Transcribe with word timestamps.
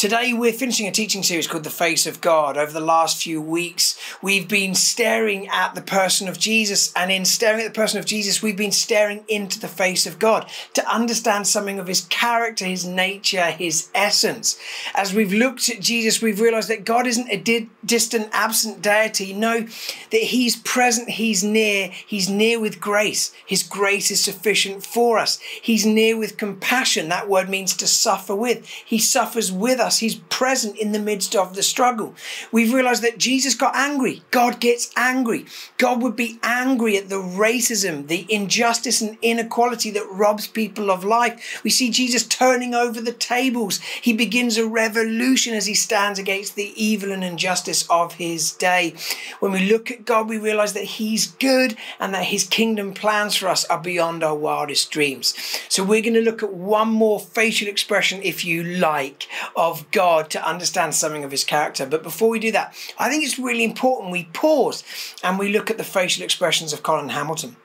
Today, 0.00 0.32
we're 0.32 0.54
finishing 0.54 0.86
a 0.86 0.92
teaching 0.92 1.22
series 1.22 1.46
called 1.46 1.64
The 1.64 1.68
Face 1.68 2.06
of 2.06 2.22
God. 2.22 2.56
Over 2.56 2.72
the 2.72 2.80
last 2.80 3.22
few 3.22 3.38
weeks, 3.38 4.00
we've 4.22 4.48
been 4.48 4.74
staring 4.74 5.46
at 5.48 5.74
the 5.74 5.82
person 5.82 6.26
of 6.26 6.38
Jesus, 6.38 6.90
and 6.96 7.12
in 7.12 7.26
staring 7.26 7.60
at 7.60 7.66
the 7.66 7.78
person 7.78 7.98
of 7.98 8.06
Jesus, 8.06 8.40
we've 8.40 8.56
been 8.56 8.72
staring 8.72 9.24
into 9.28 9.60
the 9.60 9.68
face 9.68 10.06
of 10.06 10.18
God 10.18 10.50
to 10.72 10.90
understand 10.90 11.46
something 11.46 11.78
of 11.78 11.86
his 11.86 12.00
character, 12.06 12.64
his 12.64 12.86
nature, 12.86 13.50
his 13.50 13.90
essence. 13.94 14.58
As 14.94 15.12
we've 15.12 15.34
looked 15.34 15.68
at 15.68 15.82
Jesus, 15.82 16.22
we've 16.22 16.40
realized 16.40 16.70
that 16.70 16.86
God 16.86 17.06
isn't 17.06 17.28
a 17.30 17.36
di- 17.36 17.68
distant, 17.84 18.30
absent 18.32 18.80
deity. 18.80 19.34
No, 19.34 19.66
that 20.12 20.22
he's 20.22 20.56
present, 20.56 21.10
he's 21.10 21.44
near, 21.44 21.88
he's 21.88 22.30
near 22.30 22.58
with 22.58 22.80
grace. 22.80 23.34
His 23.44 23.62
grace 23.62 24.10
is 24.10 24.24
sufficient 24.24 24.82
for 24.82 25.18
us. 25.18 25.38
He's 25.40 25.84
near 25.84 26.16
with 26.16 26.38
compassion. 26.38 27.10
That 27.10 27.28
word 27.28 27.50
means 27.50 27.76
to 27.76 27.86
suffer 27.86 28.34
with. 28.34 28.66
He 28.66 28.98
suffers 28.98 29.52
with 29.52 29.78
us 29.78 29.89
us. 29.90 29.98
He's 29.98 30.14
present 30.14 30.76
in 30.78 30.92
the 30.92 30.98
midst 31.00 31.34
of 31.34 31.54
the 31.54 31.62
struggle. 31.62 32.14
We've 32.52 32.72
realized 32.72 33.02
that 33.02 33.18
Jesus 33.18 33.54
got 33.54 33.74
angry. 33.74 34.22
God 34.30 34.60
gets 34.60 34.92
angry. 34.96 35.46
God 35.78 36.00
would 36.00 36.14
be 36.14 36.38
angry 36.42 36.96
at 36.96 37.08
the 37.08 37.16
racism, 37.16 38.06
the 38.06 38.24
injustice 38.32 39.00
and 39.00 39.18
inequality 39.20 39.90
that 39.90 40.06
robs 40.10 40.46
people 40.46 40.90
of 40.90 41.04
life. 41.04 41.60
We 41.64 41.70
see 41.70 41.90
Jesus 41.90 42.24
turning 42.24 42.72
over 42.72 43.00
the 43.00 43.12
tables. 43.12 43.80
He 43.80 44.12
begins 44.12 44.56
a 44.56 44.66
revolution 44.66 45.54
as 45.54 45.66
he 45.66 45.74
stands 45.74 46.18
against 46.18 46.54
the 46.54 46.72
evil 46.76 47.10
and 47.10 47.24
injustice 47.24 47.88
of 47.90 48.14
his 48.14 48.52
day. 48.52 48.94
When 49.40 49.50
we 49.50 49.68
look 49.70 49.90
at 49.90 50.04
God, 50.04 50.28
we 50.28 50.38
realize 50.38 50.72
that 50.74 50.84
he's 50.84 51.26
good 51.26 51.76
and 51.98 52.14
that 52.14 52.26
his 52.26 52.44
kingdom 52.44 52.94
plans 52.94 53.34
for 53.34 53.48
us 53.48 53.64
are 53.64 53.80
beyond 53.80 54.22
our 54.22 54.36
wildest 54.36 54.90
dreams. 54.92 55.34
So 55.68 55.82
we're 55.82 56.02
going 56.02 56.14
to 56.14 56.20
look 56.20 56.42
at 56.42 56.52
one 56.52 56.88
more 56.88 57.18
facial 57.18 57.66
expression, 57.66 58.20
if 58.22 58.44
you 58.44 58.62
like, 58.62 59.26
of 59.56 59.79
God 59.90 60.30
to 60.30 60.48
understand 60.48 60.94
something 60.94 61.24
of 61.24 61.30
his 61.30 61.44
character. 61.44 61.86
But 61.86 62.02
before 62.02 62.28
we 62.28 62.38
do 62.38 62.52
that, 62.52 62.74
I 62.98 63.08
think 63.08 63.24
it's 63.24 63.38
really 63.38 63.64
important 63.64 64.12
we 64.12 64.24
pause 64.32 64.82
and 65.22 65.38
we 65.38 65.52
look 65.52 65.70
at 65.70 65.78
the 65.78 65.84
facial 65.84 66.24
expressions 66.24 66.72
of 66.72 66.82
Colin 66.82 67.10
Hamilton. 67.10 67.56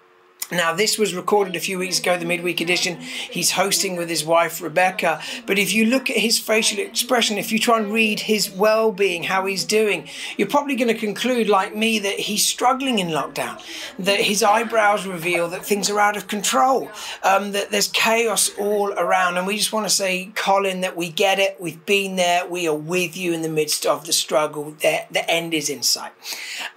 Now, 0.52 0.74
this 0.76 1.00
was 1.00 1.16
recorded 1.16 1.56
a 1.56 1.60
few 1.60 1.80
weeks 1.80 1.98
ago, 1.98 2.20
the 2.20 2.26
midweek 2.26 2.62
edition. 2.62 2.98
He's 3.00 3.52
hosting 3.52 3.96
with 3.96 4.10
his 4.10 4.24
wife, 4.24 4.62
Rebecca. 4.62 5.20
But 5.48 5.58
if 5.58 5.74
you 5.74 5.86
look 5.88 6.08
at 6.12 6.18
his 6.18 6.38
facial 6.38 6.78
expression, 6.78 7.40
if 7.40 7.52
you 7.52 7.58
try 7.58 7.80
and 7.80 7.92
read 7.92 8.20
his 8.20 8.52
well 8.52 8.92
being, 8.92 9.24
how 9.24 9.48
he's 9.48 9.66
doing, 9.66 10.08
you're 10.38 10.48
probably 10.48 10.76
going 10.76 10.94
to 10.94 11.00
conclude, 11.00 11.50
like 11.50 11.76
me, 11.76 11.98
that 11.98 12.20
he's 12.20 12.46
struggling 12.46 13.00
in 13.00 13.08
lockdown, 13.08 13.60
that 13.98 14.20
his 14.20 14.44
eyebrows 14.44 15.08
reveal 15.08 15.48
that 15.48 15.66
things 15.66 15.90
are 15.90 16.00
out 16.00 16.16
of 16.16 16.28
control, 16.28 16.92
um, 17.24 17.52
that 17.54 17.72
there's 17.72 17.88
chaos 17.88 18.52
all 18.60 18.94
around. 18.94 19.38
And 19.38 19.48
we 19.48 19.58
just 19.58 19.74
want 19.74 19.88
to 19.88 19.94
say, 19.94 20.32
Colin, 20.36 20.82
that 20.82 20.96
we 20.96 21.10
get 21.10 21.40
it. 21.40 21.58
We've 21.60 21.84
been 21.88 22.18
there. 22.18 22.48
We 22.48 22.68
are 22.68 22.76
with 22.76 23.18
you 23.18 23.34
in 23.34 23.42
the 23.42 23.50
midst 23.50 23.84
of 23.84 24.06
the 24.06 24.14
struggle. 24.14 24.76
The, 24.80 25.06
the 25.10 25.28
end 25.28 25.56
is 25.56 25.72
in 25.72 25.82
sight. 25.82 26.12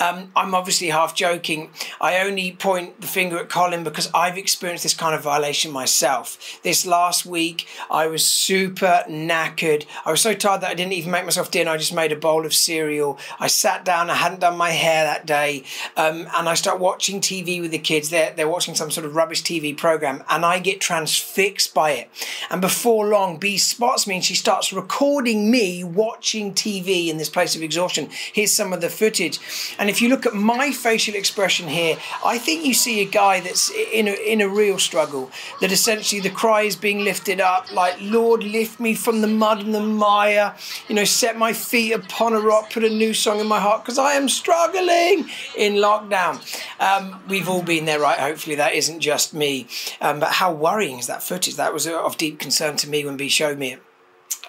Um, 0.01 0.33
I'm 0.35 0.55
obviously 0.55 0.89
half 0.89 1.15
joking. 1.15 1.69
I 2.01 2.21
only 2.21 2.53
point 2.53 3.03
the 3.03 3.07
finger 3.07 3.37
at 3.37 3.51
Colin 3.51 3.58
because 3.59 4.09
I've 4.15 4.39
experienced 4.39 4.85
this 4.85 4.95
kind 4.95 5.15
of 5.15 5.23
violation 5.23 5.73
myself. 5.73 6.61
This 6.63 6.87
last 6.87 7.27
week, 7.27 7.67
I 7.91 8.07
was 8.07 8.25
super 8.25 9.05
knackered. 9.09 9.85
I 10.07 10.13
was 10.13 10.21
so 10.21 10.33
tired 10.33 10.61
that 10.61 10.71
I 10.71 10.75
didn't 10.75 10.93
even 10.93 11.11
make 11.11 11.25
myself 11.25 11.51
dinner. 11.51 11.73
I 11.73 11.77
just 11.77 11.93
made 11.93 12.13
a 12.13 12.17
bowl 12.17 12.47
of 12.47 12.55
cereal. 12.55 13.19
I 13.41 13.49
sat 13.49 13.85
down. 13.85 14.11
I 14.11 14.15
hadn't 14.15 14.41
done 14.41 14.57
my 14.57 14.71
hair 14.71 15.05
that 15.05 15.27
day, 15.27 15.65
um, 15.97 16.29
and 16.37 16.49
I 16.49 16.55
start 16.55 16.79
watching 16.79 17.21
TV 17.21 17.61
with 17.61 17.73
the 17.73 17.79
kids. 17.79 18.11
They're 18.11 18.33
they're 18.33 18.49
watching 18.49 18.77
some 18.77 18.93
sort 18.93 19.07
of 19.07 19.17
rubbish 19.17 19.43
TV 19.43 19.77
program, 19.77 20.23
and 20.29 20.45
I 20.45 20.61
get 20.61 20.81
transfixed 20.81 21.75
by 21.75 21.91
it. 21.91 22.11
And 22.51 22.61
before 22.61 23.09
long, 23.09 23.39
B 23.39 23.59
spots 23.59 24.07
me 24.07 24.17
and 24.17 24.25
she 24.25 24.35
starts 24.37 24.73
recording 24.73 25.51
me 25.51 25.83
watching 25.83 26.55
TV 26.55 27.09
in 27.09 27.17
this 27.17 27.29
place 27.29 27.57
of 27.57 27.63
exhaustion. 27.63 28.09
Here's 28.33 28.53
some 28.53 28.73
of 28.73 28.81
the 28.81 28.89
footage, 28.89 29.41
and 29.79 29.91
if 29.91 30.01
you 30.01 30.09
look 30.09 30.27
at 30.27 30.35
my 30.35 30.71
facial 30.71 31.17
expression 31.17 31.69
here, 31.69 31.97
I 32.25 32.39
think 32.39 32.65
you 32.65 32.75
see 32.75 33.01
a 33.01 33.05
guy 33.05 33.41
that 33.41 33.48
that's 33.49 33.71
in 33.71 34.09
a, 34.09 34.13
in 34.13 34.41
a 34.41 34.49
real 34.49 34.79
struggle. 34.79 35.31
That 35.61 35.73
essentially 35.73 36.21
the 36.21 36.31
cry 36.31 36.63
is 36.63 36.77
being 36.77 37.01
lifted 37.01 37.41
up, 37.41 37.73
like, 37.73 37.97
Lord, 38.01 38.45
lift 38.45 38.79
me 38.79 38.95
from 38.95 39.21
the 39.21 39.27
mud 39.27 39.65
and 39.65 39.75
the 39.75 39.81
mire, 39.81 40.55
you 40.89 40.95
know, 40.95 41.05
set 41.05 41.37
my 41.37 41.53
feet 41.53 41.93
upon 41.93 42.35
a 42.35 42.41
rock, 42.41 42.73
put 42.73 42.85
a 42.85 42.91
new 42.91 43.15
song 43.15 43.41
in 43.41 43.47
my 43.47 43.61
heart, 43.61 43.83
because 43.83 43.99
I 43.99 44.13
am 44.13 44.29
struggling 44.29 45.29
in 45.57 45.75
lockdown. 45.75 46.39
Um, 46.79 47.21
we've 47.29 47.49
all 47.49 47.63
been 47.63 47.87
there, 47.87 48.01
right? 48.01 48.19
Hopefully 48.19 48.57
that 48.57 48.75
isn't 48.75 49.01
just 49.01 49.35
me. 49.35 49.67
Um, 50.01 50.21
but 50.21 50.33
how 50.33 50.53
worrying 50.53 50.99
is 50.99 51.07
that 51.07 51.23
footage? 51.23 51.57
That 51.57 51.73
was 51.73 51.87
of 51.87 52.17
deep 52.19 52.39
concern 52.39 52.77
to 52.77 52.89
me 52.89 53.05
when 53.05 53.17
B 53.17 53.29
showed 53.29 53.59
me 53.59 53.73
it. 53.73 53.83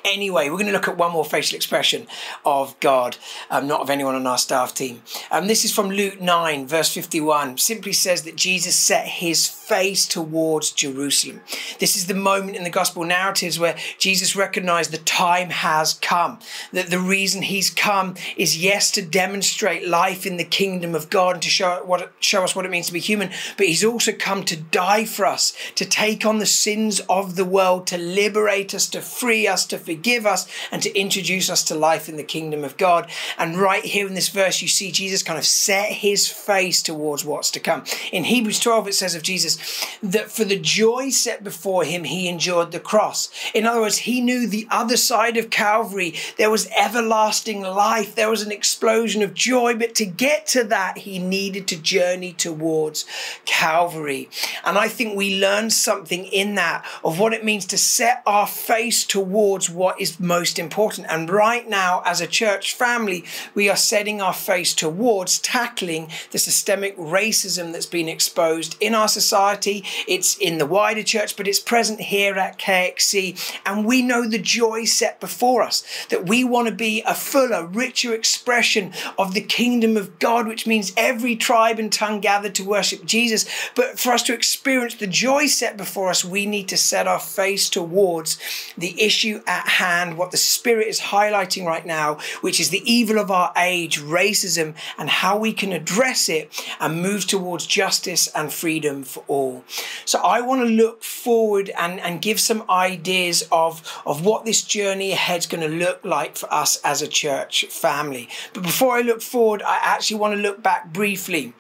Anyway, 0.06 0.50
we're 0.50 0.56
going 0.56 0.66
to 0.66 0.72
look 0.72 0.88
at 0.88 0.98
one 0.98 1.12
more 1.12 1.26
facial 1.26 1.56
expression 1.56 2.08
of 2.46 2.80
God, 2.80 3.18
um, 3.50 3.68
not 3.68 3.82
of 3.82 3.90
anyone 3.90 4.16
on 4.16 4.26
our 4.26 4.38
staff 4.38 4.74
team. 4.74 5.02
Um, 5.30 5.48
this 5.48 5.66
is 5.66 5.74
from 5.74 5.90
Luke 5.90 6.22
9, 6.22 6.68
verse 6.68 6.94
51. 6.94 7.58
Simply 7.58 7.92
says 7.92 8.24
that 8.24 8.36
Jesus 8.36 8.76
set 8.76 9.06
his 9.06 9.48
face 9.70 10.08
towards 10.08 10.72
Jerusalem. 10.72 11.42
This 11.80 11.96
is 11.96 12.08
the 12.08 12.16
moment 12.16 12.58
in 12.58 12.64
the 12.64 12.70
gospel 12.70 13.04
narratives 13.04 13.60
where 13.60 13.78
Jesus 14.00 14.36
recognized 14.36 14.92
the 14.92 14.98
time 14.98 15.52
has 15.52 15.94
come. 15.94 16.40
That 16.74 16.90
the 16.90 17.00
reason 17.00 17.44
he's 17.44 17.70
come 17.70 18.16
is, 18.36 18.58
yes, 18.58 18.90
to 18.92 19.04
demonstrate 19.04 19.88
life 19.88 20.26
in 20.26 20.38
the 20.38 20.44
kingdom 20.44 20.96
of 20.96 21.10
God 21.10 21.36
and 21.36 21.44
to 21.44 21.50
show, 21.50 21.84
what, 21.86 22.12
show 22.20 22.44
us 22.44 22.56
what 22.56 22.66
it 22.66 22.72
means 22.72 22.88
to 22.88 22.94
be 22.94 23.00
human, 23.00 23.30
but 23.58 23.68
he's 23.68 23.84
also 23.84 24.12
come 24.12 24.44
to 24.46 24.58
die 24.58 25.06
for 25.06 25.26
us, 25.26 25.56
to 25.76 25.86
take 25.86 26.26
on 26.26 26.40
the 26.40 26.46
sins 26.46 27.00
of 27.02 27.36
the 27.36 27.46
world, 27.46 27.86
to 27.88 27.98
liberate 27.98 28.74
us, 28.74 28.90
to 28.90 29.02
free 29.02 29.48
us, 29.48 29.68
to 29.70 29.78
forgive 29.78 30.26
us, 30.26 30.48
and 30.72 30.82
to 30.84 30.96
introduce 30.98 31.50
us 31.50 31.64
to 31.66 31.76
life 31.76 32.10
in 32.10 32.18
the 32.18 32.24
kingdom 32.24 32.64
of 32.64 32.78
God. 32.78 33.10
And 33.38 33.58
right 33.58 33.84
here 33.84 34.08
in 34.08 34.14
this 34.14 34.30
verse, 34.30 34.62
you 34.62 34.68
see 34.68 34.92
Jesus 34.92 35.24
kind 35.24 35.40
of 35.40 35.46
set 35.46 35.92
his 35.92 36.28
face 36.28 36.82
towards 36.82 37.26
what's 37.26 37.52
to 37.52 37.60
come. 37.60 37.84
In 38.12 38.26
Hebrews 38.26 38.60
12, 38.60 38.90
it 38.90 38.96
says 38.96 39.16
of 39.16 39.24
Jesus 39.24 39.58
that 40.02 40.32
for 40.32 40.44
the 40.44 40.60
joy 40.60 41.10
set 41.10 41.44
before 41.44 41.84
him, 41.84 42.04
he 42.04 42.28
endured 42.28 42.72
the 42.72 42.80
cross. 42.80 43.30
In 43.54 43.66
other 43.66 43.82
words, 43.82 44.00
he 44.00 44.22
knew 44.22 44.48
the 44.48 44.68
other 44.70 44.98
side 44.98 45.38
of 45.38 45.50
Calvary, 45.50 46.14
there 46.38 46.52
was 46.52 46.70
everlasting 46.78 47.62
life, 47.62 48.16
there 48.16 48.30
was 48.30 48.42
an 48.42 48.52
explosion 48.52 49.22
of 49.22 49.34
joy. 49.34 49.76
But 49.76 49.96
to 49.96 50.06
get 50.06 50.48
to 50.48 50.64
that, 50.66 51.00
he 51.00 51.20
needed 51.20 51.68
to 51.70 51.82
journey 51.82 52.34
towards 52.34 53.06
Calvary. 53.46 54.30
And 54.64 54.78
I 54.78 54.88
think 54.88 55.16
we 55.16 55.40
learned 55.40 55.74
something 55.74 56.26
in 56.26 56.56
that 56.56 56.86
of 57.04 57.20
what 57.20 57.34
it 57.34 57.46
means 57.46 57.66
to 57.68 57.78
set 57.78 58.22
our 58.26 58.48
face 58.48 59.06
towards 59.06 59.59
what 59.68 60.00
is 60.00 60.20
most 60.20 60.60
important. 60.60 61.08
And 61.10 61.28
right 61.28 61.68
now, 61.68 62.04
as 62.06 62.22
a 62.22 62.28
church 62.28 62.76
family, 62.76 63.26
we 63.56 63.68
are 63.68 63.76
setting 63.76 64.22
our 64.22 64.34
face 64.34 64.76
towards 64.76 65.40
tackling 65.40 66.12
the 66.30 66.38
systemic 66.38 66.96
racism 66.98 67.74
that's 67.74 67.88
been 67.88 68.08
exposed 68.08 68.78
in 68.80 68.94
our 68.94 69.08
society. 69.08 69.84
It's 70.08 70.38
in 70.38 70.60
the 70.60 70.68
wider 70.68 71.02
church, 71.02 71.36
but 71.36 71.48
it's 71.48 71.60
present 71.60 72.00
here 72.02 72.36
at 72.36 72.60
KXC. 72.60 73.60
And 73.66 73.86
we 73.86 74.04
know 74.04 74.28
the 74.28 74.38
joy 74.38 74.86
set 74.86 75.20
before 75.20 75.64
us 75.64 75.84
that 76.10 76.28
we 76.28 76.44
want 76.44 76.68
to 76.68 76.74
be 76.74 77.02
a 77.08 77.16
fuller, 77.16 77.66
richer 77.66 78.14
expression 78.14 78.94
of 79.18 79.34
the 79.34 79.42
kingdom 79.42 79.98
of 79.98 80.20
God, 80.20 80.48
which 80.48 80.68
means 80.68 80.94
every 80.96 81.36
tribe 81.36 81.80
and 81.80 81.92
tongue 81.92 82.20
gathered 82.20 82.54
to 82.56 82.64
worship 82.64 83.06
Jesus. 83.06 83.50
But 83.76 84.00
for 84.00 84.12
us 84.12 84.24
to 84.24 84.34
experience 84.34 84.96
the 84.96 85.08
joy 85.08 85.48
set 85.48 85.78
before 85.78 86.10
us, 86.10 86.24
we 86.24 86.46
need 86.46 86.68
to 86.70 86.78
set 86.78 87.08
our 87.08 87.20
face 87.20 87.70
towards 87.70 88.38
the 88.78 89.02
issue 89.02 89.42
at 89.50 89.68
hand 89.68 90.18
what 90.18 90.30
the 90.32 90.38
Spirit 90.38 90.88
is 90.88 91.00
highlighting 91.00 91.66
right 91.66 91.86
now, 91.86 92.20
which 92.42 92.60
is 92.60 92.70
the 92.70 92.84
evil 92.90 93.18
of 93.18 93.32
our 93.32 93.52
age, 93.58 94.00
racism, 94.00 94.76
and 94.98 95.10
how 95.10 95.38
we 95.38 95.52
can 95.52 95.74
address 95.74 96.30
it 96.30 96.54
and 96.80 97.02
move 97.02 97.26
towards 97.26 97.66
justice 97.66 98.30
and 98.36 98.54
freedom 98.54 99.04
for 99.04 99.24
all. 99.28 99.64
So 100.06 100.20
I 100.20 100.42
want 100.42 100.62
to 100.62 100.68
look 100.68 101.04
forward 101.04 101.72
and, 101.78 102.00
and 102.00 102.22
give 102.22 102.40
some 102.40 102.64
ideas 102.70 103.48
of, 103.52 104.02
of 104.06 104.24
what 104.24 104.46
this 104.46 104.62
journey 104.62 105.12
ahead 105.12 105.40
is 105.40 105.48
going 105.48 105.68
to 105.68 105.76
look 105.76 106.06
like 106.06 106.38
for 106.38 106.52
us 106.54 106.80
as 106.84 107.02
a 107.02 107.08
church 107.08 107.66
family. 107.66 108.30
But 108.54 108.64
before 108.64 108.96
I 108.96 109.02
look 109.02 109.22
forward, 109.22 109.64
I 109.64 109.80
actually 109.82 110.18
want 110.18 110.36
to 110.36 110.42
look 110.42 110.62
back 110.62 110.94
briefly 110.94 111.54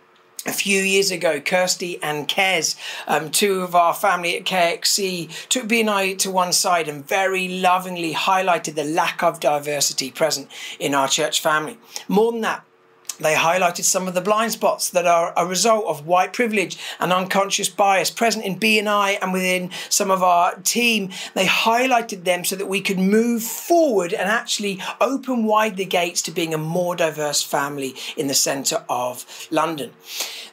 a 0.45 0.53
few 0.53 0.81
years 0.81 1.11
ago, 1.11 1.41
Kirsty 1.41 2.01
and 2.01 2.27
Kez, 2.27 2.75
um, 3.07 3.29
two 3.29 3.61
of 3.61 3.75
our 3.75 3.93
family 3.93 4.37
at 4.37 4.45
KXC, 4.45 5.49
took 5.49 5.67
B 5.67 5.81
and 5.81 5.89
I 5.89 6.13
to 6.13 6.31
one 6.31 6.53
side 6.53 6.87
and 6.87 7.05
very 7.05 7.47
lovingly 7.47 8.13
highlighted 8.13 8.75
the 8.75 8.85
lack 8.85 9.21
of 9.21 9.39
diversity 9.39 10.11
present 10.11 10.49
in 10.79 10.95
our 10.95 11.07
church 11.07 11.41
family. 11.41 11.77
More 12.07 12.31
than 12.31 12.41
that, 12.41 12.63
They 13.19 13.35
highlighted 13.35 13.83
some 13.83 14.07
of 14.07 14.13
the 14.13 14.21
blind 14.21 14.53
spots 14.53 14.89
that 14.89 15.05
are 15.05 15.33
a 15.35 15.45
result 15.45 15.85
of 15.85 16.07
white 16.07 16.33
privilege 16.33 16.77
and 16.99 17.11
unconscious 17.11 17.69
bias 17.69 18.11
present 18.11 18.45
in 18.45 18.57
B 18.57 18.79
and 18.79 18.87
I 18.87 19.11
and 19.21 19.33
within 19.33 19.71
some 19.89 20.09
of 20.09 20.23
our 20.23 20.55
team. 20.63 21.09
They 21.33 21.45
highlighted 21.45 22.23
them 22.23 22.45
so 22.45 22.55
that 22.55 22.67
we 22.67 22.81
could 22.81 22.99
move 22.99 23.43
forward 23.43 24.13
and 24.13 24.29
actually 24.29 24.81
open 25.01 25.43
wide 25.43 25.77
the 25.77 25.85
gates 25.85 26.21
to 26.23 26.31
being 26.31 26.53
a 26.53 26.57
more 26.57 26.95
diverse 26.95 27.43
family 27.43 27.95
in 28.15 28.27
the 28.27 28.33
centre 28.33 28.83
of 28.89 29.25
London. 29.51 29.91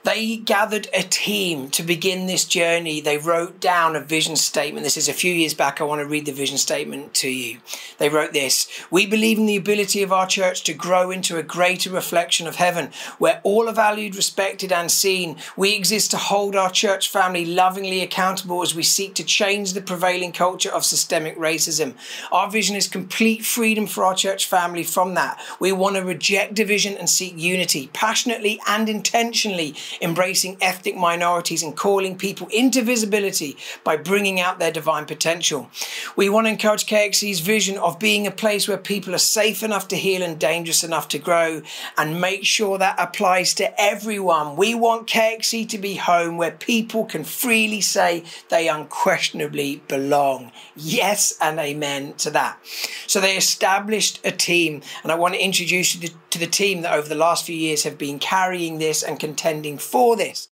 They 0.07 0.37
gathered 0.37 0.87
a 0.95 1.03
team 1.03 1.69
to 1.71 1.83
begin 1.83 2.27
this 2.27 2.45
journey. 2.45 3.01
They 3.01 3.19
wrote 3.19 3.59
down 3.59 3.97
a 3.97 4.01
vision 4.01 4.37
statement. 4.37 4.85
This 4.85 4.97
is 4.97 5.09
a 5.09 5.13
few 5.13 5.35
years 5.35 5.53
back. 5.53 5.81
I 5.81 5.85
want 5.85 6.01
to 6.01 6.07
read 6.07 6.27
the 6.27 6.33
vision 6.33 6.59
statement 6.59 7.13
to 7.15 7.29
you. 7.29 7.59
They 7.99 8.09
wrote 8.09 8.33
this 8.33 8.69
We 8.89 9.05
believe 9.05 9.37
in 9.37 9.47
the 9.47 9.57
ability 9.57 10.05
of 10.05 10.13
our 10.13 10.29
church 10.29 10.63
to 10.65 10.75
grow 10.75 11.11
into 11.11 11.39
a 11.39 11.43
greater 11.43 11.91
reflection 11.91 12.47
of 12.47 12.56
heaven, 12.57 12.91
where 13.19 13.41
all 13.43 13.69
are 13.69 13.75
valued, 13.75 14.17
respected, 14.17 14.73
and 14.73 14.91
seen. 14.91 15.37
We 15.57 15.75
exist 15.75 16.11
to 16.11 16.17
hold 16.17 16.57
our 16.57 16.71
church 16.71 17.11
family 17.11 17.45
lovingly 17.45 18.03
accountable 18.03 18.63
as 18.63 18.75
we 18.75 18.83
seek 18.83 19.15
to 19.15 19.25
change 19.25 19.73
the 19.73 19.81
prevailing 19.81 20.33
culture 20.33 20.73
of 20.73 20.85
systemic 20.85 21.39
racism. 21.39 21.95
Our 22.33 22.51
vision 22.51 22.77
is 22.77 22.89
complete 22.89 23.45
freedom 23.45 23.87
for 23.87 24.05
our 24.05 24.15
church 24.15 24.47
family 24.47 24.83
from 24.83 25.15
that. 25.15 25.41
We 25.61 25.73
want 25.73 25.97
to 25.97 26.03
reject 26.03 26.55
division 26.55 26.97
and 26.97 27.09
seek 27.09 27.35
unity, 27.37 27.91
passionately 27.93 28.61
and 28.67 28.89
intentionally 28.89 29.75
embracing 30.01 30.57
ethnic 30.61 30.97
minorities 30.97 31.63
and 31.63 31.77
calling 31.77 32.17
people 32.19 32.49
into 32.49 32.83
visibility 32.83 33.57
by 33.85 33.97
bringing 33.97 34.41
out 34.41 34.59
their 34.59 34.73
divine 34.73 35.07
potential. 35.07 35.71
We 36.17 36.29
want 36.29 36.47
to 36.47 36.51
encourage 36.51 36.87
KXC's 36.87 37.41
vision 37.41 37.77
of 37.79 37.99
being 37.99 38.27
a 38.27 38.31
place 38.31 38.67
where 38.67 38.79
people 38.79 39.15
are 39.15 39.19
safe 39.19 39.63
enough 39.63 39.89
to 39.89 39.97
heal 39.97 40.23
and 40.23 40.39
dangerous 40.39 40.83
enough 40.83 41.09
to 41.09 41.19
grow 41.19 41.63
and 41.99 42.21
make 42.21 42.45
sure 42.47 42.79
that 42.79 42.99
applies 42.99 43.53
to 43.55 43.81
everyone. 43.81 44.57
We 44.57 44.75
want 44.75 45.09
KXC 45.09 45.69
to 45.69 45.79
be 45.79 45.97
home 45.97 46.39
where 46.39 46.53
people 46.53 47.05
can 47.05 47.25
freely 47.25 47.81
say 47.81 48.25
they 48.49 48.69
unquestionably 48.69 49.83
belong. 49.89 50.53
Yes 50.75 51.37
and 51.41 51.59
amen 51.59 52.15
to 52.15 52.31
that. 52.31 52.59
So 53.07 53.21
they 53.21 53.37
established 53.37 54.21
a 54.25 54.33
team, 54.33 54.83
and 55.03 55.13
I 55.13 55.17
want 55.17 55.35
to 55.35 55.45
introduce 55.45 55.95
you 55.95 56.09
to, 56.09 56.39
the 56.39 56.47
team 56.47 56.83
that 56.83 56.93
over 56.93 57.09
the 57.09 57.15
last 57.15 57.47
few 57.47 57.57
years 57.57 57.85
have 57.85 57.97
been 57.97 58.19
carrying 58.19 58.77
this 58.77 59.03
and 59.03 59.19
contending 59.19 59.79
for 59.79 60.17
this. 60.17 60.49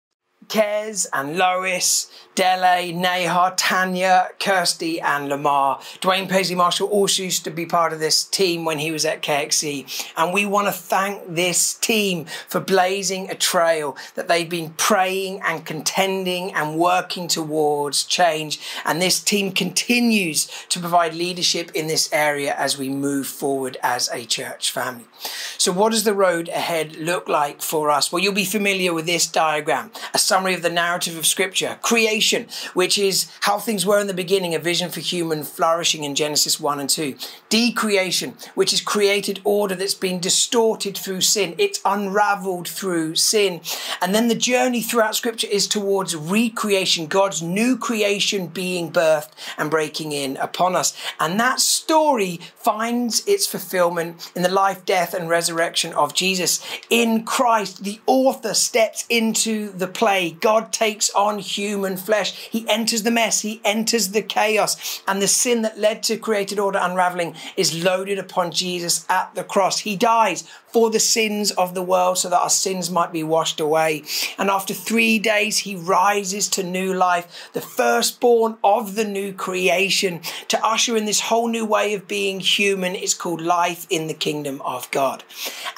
Kez 0.48 1.06
and 1.12 1.36
Lois 1.36 2.10
Dele, 2.34 2.92
Neha, 2.92 3.54
Tanya, 3.56 4.28
Kirsty, 4.40 5.00
and 5.00 5.28
Lamar. 5.28 5.78
Dwayne 6.00 6.28
Paisley 6.28 6.56
Marshall 6.56 6.88
also 6.88 7.22
used 7.22 7.44
to 7.44 7.50
be 7.50 7.64
part 7.64 7.92
of 7.92 8.00
this 8.00 8.24
team 8.24 8.64
when 8.64 8.80
he 8.80 8.90
was 8.90 9.04
at 9.04 9.22
KXC. 9.22 10.12
And 10.16 10.34
we 10.34 10.44
want 10.44 10.66
to 10.66 10.72
thank 10.72 11.22
this 11.28 11.74
team 11.74 12.24
for 12.48 12.58
blazing 12.58 13.30
a 13.30 13.36
trail 13.36 13.96
that 14.16 14.26
they've 14.26 14.48
been 14.48 14.70
praying 14.70 15.42
and 15.44 15.64
contending 15.64 16.52
and 16.52 16.76
working 16.76 17.28
towards 17.28 18.02
change. 18.02 18.60
And 18.84 19.00
this 19.00 19.20
team 19.20 19.52
continues 19.52 20.46
to 20.70 20.80
provide 20.80 21.14
leadership 21.14 21.70
in 21.72 21.86
this 21.86 22.12
area 22.12 22.54
as 22.56 22.76
we 22.76 22.88
move 22.88 23.28
forward 23.28 23.76
as 23.80 24.08
a 24.10 24.24
church 24.24 24.72
family. 24.72 25.04
So, 25.56 25.72
what 25.72 25.92
does 25.92 26.04
the 26.04 26.14
road 26.14 26.48
ahead 26.48 26.96
look 26.96 27.28
like 27.28 27.62
for 27.62 27.90
us? 27.90 28.10
Well, 28.10 28.22
you'll 28.22 28.34
be 28.34 28.44
familiar 28.44 28.92
with 28.92 29.06
this 29.06 29.26
diagram, 29.26 29.92
summary 30.34 30.54
of 30.54 30.62
the 30.62 30.68
narrative 30.68 31.16
of 31.16 31.24
Scripture, 31.24 31.78
creation 31.80 32.44
which 32.72 32.98
is 32.98 33.30
how 33.42 33.56
things 33.56 33.86
were 33.86 34.00
in 34.00 34.08
the 34.08 34.12
beginning, 34.24 34.52
a 34.52 34.58
vision 34.58 34.90
for 34.90 34.98
human 34.98 35.44
flourishing 35.44 36.02
in 36.02 36.12
Genesis 36.16 36.58
1 36.58 36.80
and 36.80 36.90
2. 36.90 37.14
Decreation, 37.50 38.34
which 38.56 38.72
is 38.72 38.80
created 38.80 39.40
order 39.44 39.76
that's 39.76 39.94
been 39.94 40.18
distorted 40.18 40.98
through 40.98 41.20
sin, 41.20 41.54
it's 41.56 41.80
unraveled 41.84 42.66
through 42.66 43.14
sin. 43.14 43.60
And 44.02 44.12
then 44.12 44.26
the 44.26 44.34
journey 44.34 44.82
throughout 44.82 45.14
Scripture 45.14 45.46
is 45.48 45.68
towards 45.68 46.16
recreation, 46.16 47.06
God's 47.06 47.40
new 47.40 47.76
creation 47.76 48.48
being 48.48 48.90
birthed 48.90 49.30
and 49.56 49.70
breaking 49.70 50.10
in 50.10 50.36
upon 50.38 50.74
us. 50.74 50.96
And 51.20 51.38
that 51.38 51.60
story 51.60 52.40
finds 52.56 53.24
its 53.28 53.46
fulfillment 53.46 54.32
in 54.34 54.42
the 54.42 54.48
life, 54.48 54.84
death, 54.84 55.14
and 55.14 55.28
resurrection 55.28 55.92
of 55.92 56.12
Jesus. 56.12 56.60
In 56.90 57.24
Christ, 57.24 57.84
the 57.84 58.00
author 58.08 58.52
steps 58.52 59.06
into 59.08 59.70
the 59.70 59.86
play. 59.86 60.23
God 60.30 60.72
takes 60.72 61.10
on 61.10 61.38
human 61.38 61.96
flesh 61.96 62.14
flesh. 62.14 62.48
He 62.50 62.64
enters 62.68 63.02
the 63.02 63.10
mess, 63.10 63.40
he 63.40 63.60
enters 63.64 64.10
the 64.10 64.22
chaos, 64.22 65.02
and 65.06 65.20
the 65.20 65.28
sin 65.28 65.62
that 65.62 65.78
led 65.78 66.02
to 66.04 66.16
created 66.16 66.58
order 66.58 66.78
unraveling 66.80 67.34
is 67.56 67.82
loaded 67.82 68.18
upon 68.18 68.52
Jesus 68.52 69.04
at 69.08 69.34
the 69.34 69.44
cross. 69.44 69.80
He 69.80 69.96
dies 69.96 70.44
for 70.74 70.90
the 70.90 70.98
sins 70.98 71.52
of 71.52 71.72
the 71.72 71.84
world 71.84 72.18
so 72.18 72.28
that 72.28 72.40
our 72.40 72.50
sins 72.50 72.90
might 72.90 73.12
be 73.12 73.22
washed 73.22 73.60
away. 73.60 74.02
And 74.36 74.50
after 74.50 74.74
three 74.74 75.20
days, 75.20 75.58
he 75.58 75.76
rises 75.76 76.48
to 76.48 76.64
new 76.64 76.92
life, 76.92 77.48
the 77.52 77.60
firstborn 77.60 78.56
of 78.64 78.96
the 78.96 79.04
new 79.04 79.32
creation, 79.32 80.20
to 80.48 80.66
usher 80.66 80.96
in 80.96 81.04
this 81.04 81.20
whole 81.20 81.46
new 81.46 81.64
way 81.64 81.94
of 81.94 82.08
being 82.08 82.40
human. 82.40 82.96
It's 82.96 83.14
called 83.14 83.40
life 83.40 83.86
in 83.88 84.08
the 84.08 84.14
kingdom 84.14 84.60
of 84.62 84.90
God. 84.90 85.22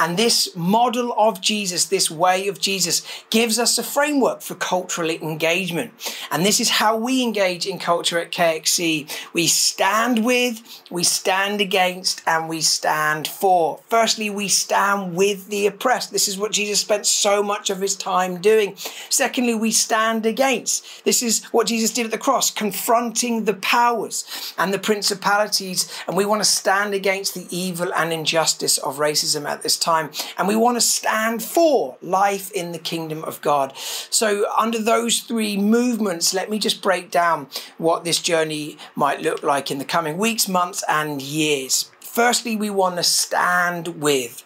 And 0.00 0.16
this 0.16 0.56
model 0.56 1.14
of 1.18 1.42
Jesus, 1.42 1.84
this 1.84 2.10
way 2.10 2.48
of 2.48 2.58
Jesus, 2.58 3.02
gives 3.28 3.58
us 3.58 3.76
a 3.76 3.82
framework 3.82 4.40
for 4.40 4.54
cultural 4.54 5.10
engagement. 5.10 5.92
And 6.30 6.42
this 6.42 6.58
is 6.58 6.70
how 6.70 6.96
we 6.96 7.22
engage 7.22 7.66
in 7.66 7.78
culture 7.78 8.18
at 8.18 8.32
KXC. 8.32 9.10
We 9.34 9.46
stand 9.46 10.24
with, 10.24 10.62
we 10.90 11.04
stand 11.04 11.60
against, 11.60 12.22
and 12.26 12.48
we 12.48 12.62
stand 12.62 13.28
for. 13.28 13.80
Firstly, 13.90 14.30
we 14.30 14.48
stand 14.48 14.85
with 14.94 15.48
the 15.48 15.66
oppressed. 15.66 16.12
This 16.12 16.28
is 16.28 16.38
what 16.38 16.52
Jesus 16.52 16.80
spent 16.80 17.06
so 17.06 17.42
much 17.42 17.70
of 17.70 17.80
his 17.80 17.96
time 17.96 18.40
doing. 18.40 18.74
Secondly, 19.10 19.54
we 19.54 19.70
stand 19.70 20.26
against. 20.26 21.04
This 21.04 21.22
is 21.22 21.44
what 21.46 21.66
Jesus 21.66 21.92
did 21.92 22.06
at 22.06 22.12
the 22.12 22.18
cross, 22.18 22.50
confronting 22.50 23.44
the 23.44 23.54
powers 23.54 24.54
and 24.58 24.72
the 24.72 24.78
principalities. 24.78 25.92
And 26.06 26.16
we 26.16 26.24
want 26.24 26.42
to 26.42 26.48
stand 26.48 26.94
against 26.94 27.34
the 27.34 27.46
evil 27.50 27.92
and 27.94 28.12
injustice 28.12 28.78
of 28.78 28.98
racism 28.98 29.46
at 29.46 29.62
this 29.62 29.76
time. 29.76 30.10
And 30.38 30.46
we 30.48 30.56
want 30.56 30.76
to 30.76 30.80
stand 30.80 31.42
for 31.42 31.96
life 32.00 32.50
in 32.52 32.72
the 32.72 32.78
kingdom 32.78 33.24
of 33.24 33.40
God. 33.40 33.76
So, 33.76 34.46
under 34.58 34.78
those 34.78 35.20
three 35.20 35.56
movements, 35.56 36.32
let 36.32 36.50
me 36.50 36.58
just 36.58 36.82
break 36.82 37.10
down 37.10 37.48
what 37.78 38.04
this 38.04 38.20
journey 38.20 38.78
might 38.94 39.20
look 39.20 39.42
like 39.42 39.70
in 39.70 39.78
the 39.78 39.84
coming 39.84 40.18
weeks, 40.18 40.48
months, 40.48 40.84
and 40.88 41.20
years. 41.20 41.90
Firstly, 42.16 42.56
we 42.56 42.70
want 42.70 42.96
to 42.96 43.02
stand 43.02 44.00
with. 44.00 44.42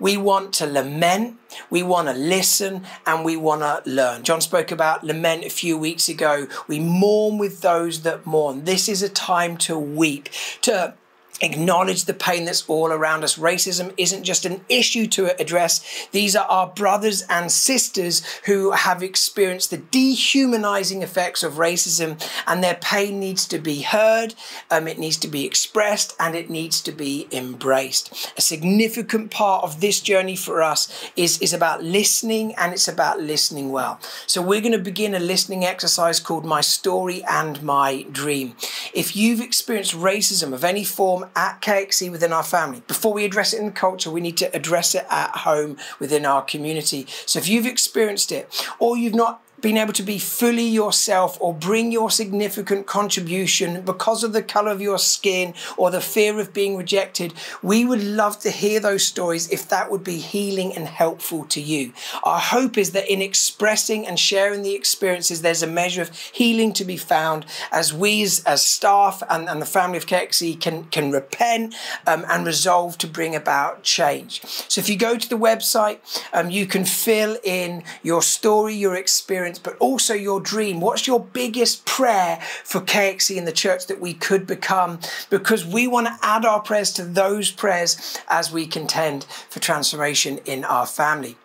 We 0.00 0.16
want 0.16 0.54
to 0.54 0.66
lament, 0.66 1.36
we 1.68 1.82
want 1.82 2.08
to 2.08 2.14
listen, 2.14 2.86
and 3.04 3.26
we 3.26 3.36
want 3.36 3.60
to 3.60 3.82
learn. 3.84 4.22
John 4.22 4.40
spoke 4.40 4.70
about 4.70 5.04
lament 5.04 5.44
a 5.44 5.50
few 5.50 5.76
weeks 5.76 6.08
ago. 6.08 6.46
We 6.66 6.78
mourn 6.78 7.36
with 7.36 7.60
those 7.60 8.04
that 8.04 8.24
mourn. 8.24 8.64
This 8.64 8.88
is 8.88 9.02
a 9.02 9.10
time 9.10 9.58
to 9.58 9.78
weep, 9.78 10.30
to 10.62 10.94
acknowledge 11.40 12.04
the 12.04 12.14
pain 12.14 12.44
that's 12.44 12.68
all 12.68 12.92
around 12.92 13.24
us. 13.24 13.38
Racism 13.38 13.92
isn't 13.96 14.24
just 14.24 14.44
an 14.44 14.60
issue 14.68 15.06
to 15.06 15.40
address. 15.40 16.08
These 16.12 16.36
are 16.36 16.46
our 16.46 16.66
brothers 16.66 17.22
and 17.22 17.50
sisters 17.50 18.22
who 18.46 18.72
have 18.72 19.02
experienced 19.02 19.70
the 19.70 19.78
dehumanizing 19.78 21.02
effects 21.02 21.42
of 21.42 21.54
racism, 21.54 22.20
and 22.46 22.62
their 22.62 22.74
pain 22.74 23.18
needs 23.18 23.46
to 23.48 23.58
be 23.58 23.82
heard, 23.82 24.34
um, 24.70 24.86
it 24.88 24.98
needs 24.98 25.16
to 25.18 25.28
be 25.28 25.44
expressed, 25.44 26.14
and 26.18 26.34
it 26.34 26.50
needs 26.50 26.80
to 26.82 26.92
be 26.92 27.28
embraced. 27.32 28.32
A 28.36 28.40
significant 28.40 29.30
part 29.30 29.64
of 29.64 29.80
this 29.80 30.00
journey 30.00 30.36
for 30.36 30.62
us 30.62 31.10
is, 31.16 31.40
is 31.40 31.52
about 31.52 31.82
listening, 31.82 32.54
and 32.56 32.72
it's 32.72 32.88
about 32.88 33.20
listening 33.20 33.72
well. 33.72 33.98
So, 34.26 34.42
we're 34.42 34.60
going 34.60 34.72
to 34.72 34.78
begin 34.78 35.14
a 35.14 35.20
listening 35.20 35.64
exercise 35.64 36.20
called 36.20 36.44
My 36.44 36.60
Story 36.60 37.22
and 37.24 37.62
My 37.62 38.02
Dream. 38.10 38.54
If 38.92 39.16
you've 39.16 39.40
experienced 39.40 39.94
racism 39.94 40.52
of 40.52 40.64
any 40.64 40.84
form 40.84 41.19
at 41.36 41.60
KXC 41.60 42.10
within 42.10 42.32
our 42.32 42.42
family. 42.42 42.82
Before 42.86 43.12
we 43.12 43.24
address 43.24 43.52
it 43.52 43.58
in 43.58 43.66
the 43.66 43.72
culture, 43.72 44.10
we 44.10 44.20
need 44.20 44.36
to 44.38 44.54
address 44.54 44.94
it 44.94 45.06
at 45.10 45.30
home 45.38 45.76
within 45.98 46.26
our 46.26 46.42
community. 46.42 47.06
So 47.26 47.38
if 47.38 47.48
you've 47.48 47.66
experienced 47.66 48.32
it 48.32 48.66
or 48.78 48.96
you've 48.96 49.14
not 49.14 49.42
being 49.60 49.76
able 49.76 49.92
to 49.92 50.02
be 50.02 50.18
fully 50.18 50.66
yourself 50.66 51.36
or 51.40 51.52
bring 51.52 51.92
your 51.92 52.10
significant 52.10 52.86
contribution 52.86 53.82
because 53.82 54.24
of 54.24 54.32
the 54.32 54.42
color 54.42 54.70
of 54.70 54.80
your 54.80 54.98
skin 54.98 55.54
or 55.76 55.90
the 55.90 56.00
fear 56.00 56.38
of 56.38 56.52
being 56.52 56.76
rejected, 56.76 57.34
we 57.62 57.84
would 57.84 58.02
love 58.02 58.38
to 58.40 58.50
hear 58.50 58.80
those 58.80 59.04
stories 59.04 59.50
if 59.50 59.68
that 59.68 59.90
would 59.90 60.04
be 60.04 60.18
healing 60.18 60.74
and 60.74 60.86
helpful 60.86 61.44
to 61.44 61.60
you. 61.60 61.92
Our 62.22 62.38
hope 62.38 62.78
is 62.78 62.92
that 62.92 63.10
in 63.10 63.22
expressing 63.22 64.06
and 64.06 64.18
sharing 64.18 64.62
the 64.62 64.74
experiences, 64.74 65.42
there's 65.42 65.62
a 65.62 65.66
measure 65.66 66.02
of 66.02 66.16
healing 66.16 66.72
to 66.74 66.84
be 66.84 66.96
found 66.96 67.46
as 67.72 67.92
we 67.92 68.22
as, 68.22 68.42
as 68.44 68.64
staff 68.64 69.22
and, 69.28 69.48
and 69.48 69.60
the 69.60 69.66
family 69.66 69.98
of 69.98 70.06
KXC 70.06 70.60
can, 70.60 70.84
can 70.84 71.10
repent 71.10 71.74
um, 72.06 72.24
and 72.28 72.46
resolve 72.46 72.98
to 72.98 73.06
bring 73.06 73.34
about 73.34 73.82
change. 73.82 74.42
So 74.44 74.80
if 74.80 74.88
you 74.88 74.96
go 74.96 75.16
to 75.16 75.28
the 75.28 75.38
website, 75.38 75.98
um, 76.32 76.50
you 76.50 76.66
can 76.66 76.84
fill 76.84 77.36
in 77.42 77.82
your 78.02 78.22
story, 78.22 78.74
your 78.74 78.94
experience 78.94 79.49
experience, 79.50 79.58
but 79.58 79.76
also 79.78 80.14
your 80.14 80.40
dream. 80.40 80.80
What's 80.80 81.06
your 81.06 81.20
biggest 81.20 81.84
prayer 81.84 82.38
for 82.64 82.80
KXC 82.80 83.36
in 83.36 83.44
the 83.44 83.52
church 83.52 83.86
that 83.86 84.00
we 84.00 84.14
could 84.14 84.46
become? 84.46 85.00
Because 85.28 85.64
we 85.64 85.86
want 85.86 86.06
to 86.06 86.18
add 86.22 86.44
our 86.44 86.60
prayers 86.60 86.92
to 86.94 87.04
those 87.04 87.50
prayers 87.50 88.18
as 88.28 88.52
we 88.52 88.66
contend 88.66 89.24
for 89.24 89.60
transformation 89.60 90.38
in 90.44 90.64
our 90.64 90.86
family 90.86 91.36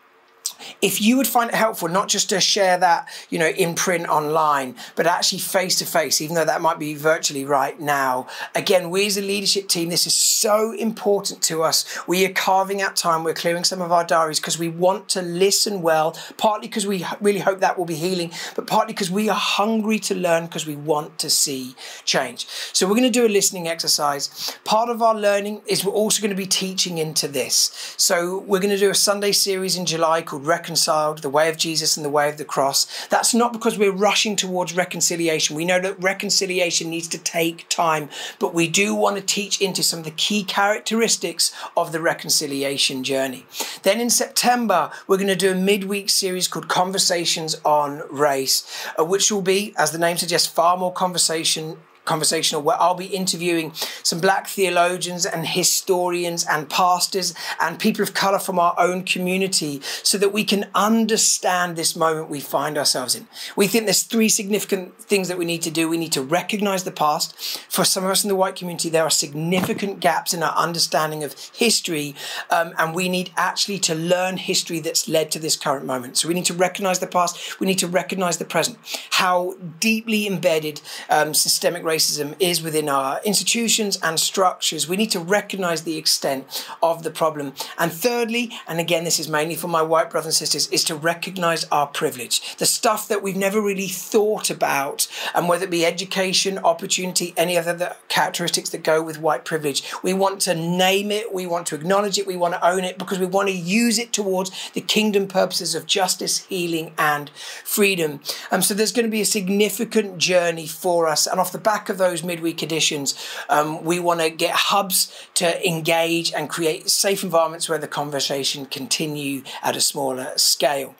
if 0.81 1.01
you 1.01 1.17
would 1.17 1.27
find 1.27 1.49
it 1.49 1.55
helpful 1.55 1.87
not 1.87 2.07
just 2.07 2.29
to 2.29 2.39
share 2.39 2.77
that 2.77 3.07
you 3.29 3.39
know 3.39 3.47
in 3.47 3.75
print 3.75 4.07
online 4.07 4.75
but 4.95 5.05
actually 5.05 5.39
face 5.39 5.77
to 5.77 5.85
face 5.85 6.21
even 6.21 6.35
though 6.35 6.45
that 6.45 6.61
might 6.61 6.79
be 6.79 6.93
virtually 6.93 7.45
right 7.45 7.79
now. 7.79 8.27
Again 8.53 8.89
we 8.89 9.05
as 9.05 9.17
a 9.17 9.21
leadership 9.21 9.67
team 9.67 9.89
this 9.89 10.07
is 10.07 10.13
so 10.13 10.71
important 10.73 11.41
to 11.43 11.63
us. 11.63 11.85
We 12.07 12.25
are 12.25 12.33
carving 12.33 12.81
out 12.81 12.95
time. 12.95 13.23
We're 13.23 13.33
clearing 13.33 13.63
some 13.63 13.81
of 13.81 13.91
our 13.91 14.05
diaries 14.05 14.39
because 14.39 14.57
we 14.57 14.69
want 14.69 15.09
to 15.09 15.21
listen 15.21 15.81
well 15.81 16.17
partly 16.37 16.67
because 16.67 16.87
we 16.87 17.05
really 17.21 17.39
hope 17.39 17.59
that 17.59 17.77
will 17.77 17.85
be 17.85 17.95
healing 17.95 18.31
but 18.55 18.67
partly 18.67 18.93
because 18.93 19.11
we 19.11 19.29
are 19.29 19.35
hungry 19.35 19.99
to 19.99 20.15
learn 20.15 20.45
because 20.45 20.65
we 20.65 20.75
want 20.75 21.17
to 21.19 21.29
see 21.29 21.75
change. 22.03 22.47
So 22.73 22.87
we're 22.87 22.95
going 22.95 23.03
to 23.03 23.09
do 23.09 23.25
a 23.25 23.29
listening 23.29 23.67
exercise. 23.67 24.57
Part 24.63 24.89
of 24.89 25.01
our 25.01 25.15
learning 25.15 25.61
is 25.67 25.83
we're 25.83 25.91
also 25.91 26.21
going 26.21 26.29
to 26.29 26.35
be 26.35 26.45
teaching 26.45 26.97
into 26.97 27.27
this. 27.27 27.93
So 27.97 28.39
we're 28.39 28.59
going 28.59 28.73
to 28.73 28.77
do 28.77 28.89
a 28.89 28.95
sunday 28.95 29.31
series 29.31 29.75
in 29.77 29.85
july 29.85 30.21
called 30.21 30.44
reconciled, 30.45 31.19
the 31.19 31.29
way 31.29 31.49
of 31.49 31.57
Jesus 31.57 31.97
and 31.97 32.05
the 32.05 32.09
way 32.09 32.29
of 32.29 32.37
the 32.37 32.45
cross. 32.45 33.07
That's 33.07 33.33
not 33.33 33.53
because 33.53 33.77
we're 33.77 33.91
rushing 33.91 34.35
towards 34.35 34.75
reconciliation. 34.75 35.55
We 35.55 35.65
know 35.65 35.79
that 35.79 36.01
reconciliation 36.01 36.89
needs 36.89 37.07
to 37.09 37.17
take 37.17 37.67
time, 37.69 38.09
but 38.39 38.53
we 38.53 38.67
do 38.67 38.95
want 38.95 39.17
to 39.17 39.21
teach 39.21 39.61
into 39.61 39.83
some 39.83 39.99
of 39.99 40.05
the 40.05 40.11
key 40.11 40.43
characteristics 40.43 41.53
of 41.75 41.91
the 41.91 42.01
reconciliation 42.01 43.03
journey. 43.03 43.45
Then 43.83 43.99
in 43.99 44.09
September, 44.09 44.91
we're 45.07 45.17
going 45.17 45.27
to 45.27 45.35
do 45.35 45.51
a 45.51 45.55
midweek 45.55 46.09
series 46.09 46.47
called 46.47 46.67
Conversations 46.67 47.55
on 47.65 48.03
Race, 48.09 48.87
uh, 48.99 49.05
which 49.05 49.31
will 49.31 49.41
be, 49.41 49.73
as 49.77 49.91
the 49.91 49.97
name 49.99 50.17
suggests, 50.17 50.47
far 50.47 50.77
more 50.77 50.93
conversation 50.93 51.77
conversational 52.05 52.61
where 52.61 52.79
I'll 52.81 52.95
be 52.95 53.07
interviewing 53.07 53.73
some 54.03 54.19
black 54.19 54.47
theologians 54.47 55.25
and 55.25 55.45
historians 55.45 56.45
and 56.45 56.69
pastors 56.69 57.33
and 57.59 57.79
people 57.79 58.03
of 58.03 58.13
color 58.13 58.39
from 58.39 58.59
our 58.59 58.75
own 58.77 59.03
community 59.03 59.81
so 60.03 60.17
that 60.17 60.31
we 60.31 60.43
can 60.43 60.69
understand 60.73 61.75
this 61.75 61.95
moment 61.95 62.29
we 62.29 62.39
find 62.39 62.77
ourselves 62.77 63.15
in. 63.15 63.27
We 63.55 63.67
think 63.67 63.85
there's 63.85 64.03
three 64.03 64.29
significant 64.29 64.97
things 64.99 65.27
that 65.27 65.37
we 65.37 65.45
need 65.45 65.61
to 65.63 65.71
do. 65.71 65.89
We 65.89 65.97
need 65.97 66.11
to 66.13 66.21
recognize 66.21 66.83
the 66.83 66.91
past. 66.91 67.35
For 67.69 67.83
some 67.83 68.03
of 68.03 68.11
us 68.11 68.23
in 68.23 68.27
the 68.27 68.35
white 68.35 68.55
community, 68.55 68.89
there 68.89 69.03
are 69.03 69.09
significant 69.09 69.99
gaps 69.99 70.33
in 70.33 70.43
our 70.43 70.55
understanding 70.55 71.23
of 71.23 71.35
history, 71.53 72.15
um, 72.49 72.73
and 72.77 72.93
we 72.93 73.09
need 73.09 73.31
actually 73.35 73.79
to 73.79 73.95
learn 73.95 74.37
history 74.37 74.79
that's 74.79 75.07
led 75.07 75.31
to 75.31 75.39
this 75.39 75.55
current 75.55 75.85
moment. 75.85 76.17
So 76.17 76.27
we 76.27 76.33
need 76.33 76.45
to 76.45 76.53
recognize 76.53 76.99
the 76.99 77.07
past, 77.07 77.59
we 77.59 77.67
need 77.67 77.79
to 77.79 77.87
recognize 77.87 78.37
the 78.37 78.45
present, 78.45 78.77
how 79.11 79.55
deeply 79.79 80.27
embedded 80.27 80.81
um, 81.09 81.33
systemic 81.33 81.83
racism 81.83 81.94
racism 81.95 82.35
is 82.39 82.61
within 82.61 82.89
our 82.89 83.21
institutions 83.23 83.97
and 84.01 84.19
structures. 84.19 84.87
We 84.87 84.97
need 84.97 85.11
to 85.11 85.19
recognize 85.19 85.83
the 85.83 85.97
extent 85.97 86.65
of 86.81 87.03
the 87.03 87.11
problem. 87.11 87.53
And 87.77 87.91
thirdly, 87.91 88.51
and 88.67 88.79
again, 88.79 89.03
this 89.03 89.19
is 89.19 89.29
mainly 89.29 89.55
for 89.55 89.67
my 89.67 89.81
white 89.81 90.09
brothers 90.09 90.41
and 90.41 90.47
sisters, 90.47 90.67
is 90.69 90.83
to 90.85 90.95
recognize 90.95 91.65
our 91.71 91.87
privilege, 91.87 92.55
the 92.57 92.65
stuff 92.65 93.07
that 93.07 93.23
we've 93.23 93.35
never 93.35 93.61
really 93.61 93.87
thought 93.87 94.49
about, 94.49 95.07
and 95.33 95.47
whether 95.47 95.65
it 95.65 95.71
be 95.71 95.85
education, 95.85 96.57
opportunity, 96.59 97.33
any 97.37 97.57
other 97.57 97.95
characteristics 98.09 98.69
that 98.69 98.83
go 98.83 99.01
with 99.01 99.19
white 99.19 99.45
privilege. 99.45 99.83
We 100.03 100.13
want 100.13 100.41
to 100.41 100.55
name 100.55 101.11
it, 101.11 101.33
we 101.33 101.45
want 101.47 101.67
to 101.67 101.75
acknowledge 101.75 102.17
it, 102.17 102.27
we 102.27 102.35
want 102.35 102.53
to 102.55 102.67
own 102.67 102.83
it 102.83 102.97
because 102.97 103.19
we 103.19 103.25
want 103.25 103.49
to 103.49 103.55
use 103.55 103.97
it 103.97 104.11
towards 104.11 104.51
the 104.71 104.81
kingdom 104.81 105.27
purposes 105.27 105.75
of 105.75 105.85
justice, 105.85 106.45
healing, 106.45 106.93
and 106.97 107.29
freedom. 107.63 108.19
Um, 108.51 108.61
so 108.61 108.73
there's 108.73 108.91
going 108.91 109.05
to 109.05 109.11
be 109.11 109.21
a 109.21 109.25
significant 109.25 110.17
journey 110.17 110.67
for 110.67 111.07
us. 111.07 111.27
And 111.27 111.39
off 111.39 111.51
the 111.51 111.57
back 111.57 111.84
of 111.89 111.97
those 111.97 112.23
midweek 112.23 112.61
editions, 112.63 113.15
um, 113.49 113.83
we 113.83 113.99
want 113.99 114.21
to 114.21 114.29
get 114.29 114.51
hubs 114.55 115.27
to 115.35 115.67
engage 115.67 116.33
and 116.33 116.49
create 116.49 116.89
safe 116.89 117.23
environments 117.23 117.69
where 117.69 117.77
the 117.77 117.87
conversation 117.87 118.65
continue 118.65 119.43
at 119.61 119.75
a 119.75 119.81
smaller 119.81 120.33
scale. 120.35 120.95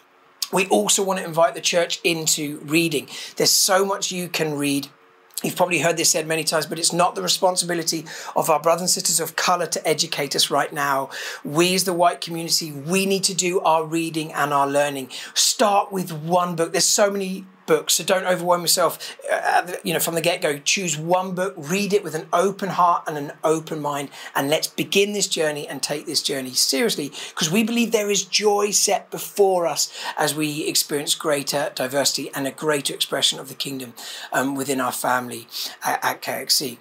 We 0.54 0.68
also 0.68 1.04
want 1.04 1.20
to 1.20 1.26
invite 1.26 1.56
the 1.56 1.62
church 1.62 2.00
into 2.04 2.60
reading. 2.60 3.10
There's 3.36 3.52
so 3.52 3.84
much 3.84 4.12
you 4.12 4.28
can 4.28 4.58
read 4.58 4.88
You've 5.44 5.56
probably 5.56 5.80
heard 5.80 5.98
this 5.98 6.10
said 6.10 6.28
many 6.28 6.44
times, 6.44 6.66
but 6.66 6.80
it's 6.80 6.94
not 6.94 7.14
the 7.14 7.22
responsibility 7.22 8.06
of 8.36 8.50
our 8.50 8.60
brothers 8.60 8.82
and 8.82 8.90
sisters 8.90 9.20
of 9.20 9.36
color 9.36 9.68
to 9.68 9.88
educate 9.88 10.36
us 10.36 10.50
right 10.50 10.72
now. 10.72 11.10
We, 11.44 11.76
as 11.76 11.84
the 11.84 11.94
white 11.94 12.22
community, 12.22 12.72
we 12.72 13.06
need 13.06 13.24
to 13.26 13.36
do 13.36 13.60
our 13.60 13.86
reading 13.86 14.32
and 14.32 14.54
our 14.54 14.68
learning. 14.68 15.12
Start 15.34 15.92
with 15.92 16.12
one 16.12 16.56
book. 16.56 16.72
There's 16.72 16.86
so 16.86 17.12
many 17.12 17.46
books, 17.66 17.96
so 17.96 18.04
don't 18.04 18.26
overwhelm 18.26 18.62
yourself. 18.62 19.18
Uh, 19.32 19.74
you 19.84 19.94
know, 19.94 20.00
from 20.00 20.16
the 20.16 20.22
get 20.22 20.42
go, 20.42 20.58
choose 20.60 20.98
one 20.98 21.34
book, 21.34 21.54
read 21.58 21.94
it 21.94 22.04
with 22.04 22.16
an 22.16 22.28
open 22.34 22.70
heart 22.70 23.04
and 23.08 23.18
an 23.18 23.32
open 23.44 23.82
mind, 23.82 24.10
and 24.36 24.50
let's 24.50 24.68
begin 24.68 25.14
this 25.14 25.28
journey 25.28 25.68
and 25.68 25.82
take 25.82 26.06
this 26.06 26.22
journey 26.22 26.52
seriously 26.52 27.12
because 27.30 27.50
we 27.50 27.64
believe 27.64 27.92
there 27.92 28.10
is 28.10 28.24
joy 28.24 28.72
set 28.72 29.10
before 29.12 29.68
us 29.68 29.92
as 30.18 30.36
we 30.36 30.68
experience 30.68 31.16
greater 31.16 31.72
diversity 31.76 32.32
and 32.34 32.48
a 32.48 32.52
greater 32.52 32.94
expression 32.94 33.40
of 33.40 33.50
the 33.50 33.56
kingdom 33.56 33.94
um, 34.32 34.56
within 34.56 34.80
our 34.80 34.92
family 34.92 35.48
at, 35.84 36.04
at 36.04 36.22
KXC. 36.22 36.78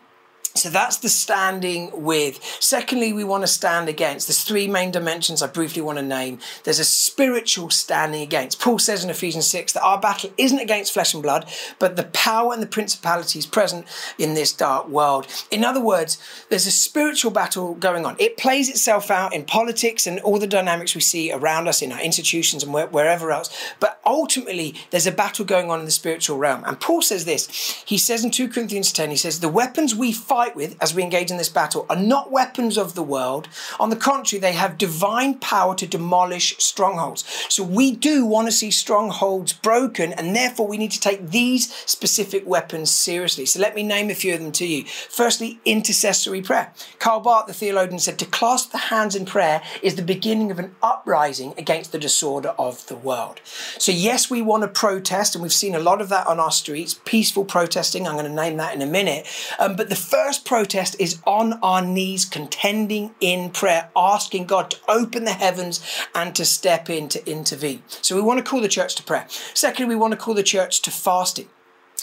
So 0.56 0.70
that's 0.70 0.98
the 0.98 1.08
standing 1.08 1.90
with. 2.04 2.38
Secondly, 2.60 3.12
we 3.12 3.24
want 3.24 3.42
to 3.42 3.48
stand 3.48 3.88
against. 3.88 4.28
There's 4.28 4.44
three 4.44 4.68
main 4.68 4.92
dimensions 4.92 5.42
I 5.42 5.48
briefly 5.48 5.82
want 5.82 5.98
to 5.98 6.04
name. 6.04 6.38
There's 6.62 6.78
a 6.78 6.84
spiritual 6.84 7.70
standing 7.70 8.22
against. 8.22 8.60
Paul 8.60 8.78
says 8.78 9.02
in 9.02 9.10
Ephesians 9.10 9.48
6 9.48 9.72
that 9.72 9.82
our 9.82 10.00
battle 10.00 10.30
isn't 10.38 10.60
against 10.60 10.92
flesh 10.92 11.12
and 11.12 11.24
blood, 11.24 11.50
but 11.80 11.96
the 11.96 12.04
power 12.04 12.52
and 12.52 12.62
the 12.62 12.68
principalities 12.68 13.46
present 13.46 13.84
in 14.16 14.34
this 14.34 14.52
dark 14.52 14.88
world. 14.88 15.26
In 15.50 15.64
other 15.64 15.80
words, 15.80 16.18
there's 16.50 16.68
a 16.68 16.70
spiritual 16.70 17.32
battle 17.32 17.74
going 17.74 18.06
on. 18.06 18.14
It 18.20 18.36
plays 18.36 18.68
itself 18.68 19.10
out 19.10 19.34
in 19.34 19.46
politics 19.46 20.06
and 20.06 20.20
all 20.20 20.38
the 20.38 20.46
dynamics 20.46 20.94
we 20.94 21.00
see 21.00 21.32
around 21.32 21.66
us 21.66 21.82
in 21.82 21.90
our 21.90 22.00
institutions 22.00 22.62
and 22.62 22.72
wherever 22.72 23.32
else. 23.32 23.50
But 23.80 24.00
ultimately, 24.06 24.76
there's 24.92 25.08
a 25.08 25.12
battle 25.12 25.44
going 25.44 25.68
on 25.68 25.80
in 25.80 25.84
the 25.84 25.90
spiritual 25.90 26.38
realm. 26.38 26.62
And 26.64 26.78
Paul 26.78 27.02
says 27.02 27.24
this. 27.24 27.48
He 27.84 27.98
says 27.98 28.24
in 28.24 28.30
2 28.30 28.50
Corinthians 28.50 28.92
10, 28.92 29.10
he 29.10 29.16
says, 29.16 29.40
The 29.40 29.48
weapons 29.48 29.96
we 29.96 30.12
fight 30.12 30.43
fight 30.44 30.56
with 30.56 30.76
as 30.80 30.94
we 30.94 31.02
engage 31.02 31.30
in 31.30 31.36
this 31.36 31.48
battle 31.48 31.86
are 31.88 31.96
not 31.96 32.30
weapons 32.30 32.76
of 32.76 32.94
the 32.94 33.02
world. 33.02 33.48
On 33.80 33.90
the 33.90 33.96
contrary, 33.96 34.40
they 34.40 34.52
have 34.52 34.76
divine 34.76 35.38
power 35.38 35.74
to 35.74 35.86
demolish 35.86 36.56
strongholds. 36.58 37.24
So 37.48 37.62
we 37.62 37.92
do 37.92 38.26
want 38.26 38.48
to 38.48 38.52
see 38.52 38.70
strongholds 38.70 39.52
broken, 39.52 40.12
and 40.12 40.36
therefore 40.36 40.66
we 40.66 40.76
need 40.76 40.90
to 40.92 41.00
take 41.00 41.30
these 41.30 41.72
specific 41.86 42.46
weapons 42.46 42.90
seriously. 42.90 43.46
So 43.46 43.60
let 43.60 43.74
me 43.74 43.82
name 43.82 44.10
a 44.10 44.14
few 44.14 44.34
of 44.34 44.40
them 44.40 44.52
to 44.52 44.66
you. 44.66 44.84
Firstly, 44.84 45.60
intercessory 45.64 46.42
prayer. 46.42 46.72
Karl 46.98 47.20
Barth, 47.20 47.46
the 47.46 47.54
theologian, 47.54 47.98
said 47.98 48.18
to 48.18 48.26
clasp 48.26 48.72
the 48.72 48.78
hands 48.78 49.16
in 49.16 49.24
prayer 49.24 49.62
is 49.82 49.94
the 49.94 50.02
beginning 50.02 50.50
of 50.50 50.58
an 50.58 50.74
uprising 50.82 51.54
against 51.56 51.92
the 51.92 51.98
disorder 51.98 52.54
of 52.58 52.86
the 52.86 52.96
world. 52.96 53.40
So, 53.78 53.92
yes, 53.92 54.30
we 54.30 54.42
want 54.42 54.62
to 54.62 54.68
protest, 54.68 55.34
and 55.34 55.42
we've 55.42 55.52
seen 55.52 55.74
a 55.74 55.80
lot 55.90 56.00
of 56.00 56.08
that 56.10 56.26
on 56.26 56.38
our 56.38 56.52
streets, 56.52 57.00
peaceful 57.04 57.44
protesting. 57.44 58.06
I'm 58.06 58.14
going 58.14 58.26
to 58.26 58.32
name 58.32 58.56
that 58.58 58.74
in 58.74 58.82
a 58.82 58.86
minute. 58.86 59.26
Um, 59.58 59.76
but 59.76 59.88
the 59.88 59.96
first 59.96 60.33
first 60.34 60.44
protest 60.44 60.96
is 60.98 61.20
on 61.26 61.52
our 61.62 61.80
knees, 61.80 62.24
contending 62.24 63.14
in 63.20 63.50
prayer, 63.50 63.88
asking 63.94 64.46
God 64.46 64.68
to 64.70 64.76
open 64.88 65.24
the 65.24 65.32
heavens 65.32 65.80
and 66.12 66.34
to 66.34 66.44
step 66.44 66.90
in 66.90 67.08
to 67.10 67.24
intervene. 67.30 67.84
So 67.86 68.16
we 68.16 68.22
want 68.22 68.38
to 68.38 68.50
call 68.50 68.60
the 68.60 68.68
church 68.68 68.96
to 68.96 69.04
prayer. 69.04 69.26
Secondly, 69.28 69.94
we 69.94 70.00
want 70.00 70.10
to 70.10 70.16
call 70.16 70.34
the 70.34 70.42
church 70.42 70.82
to 70.82 70.90
fasting 70.90 71.48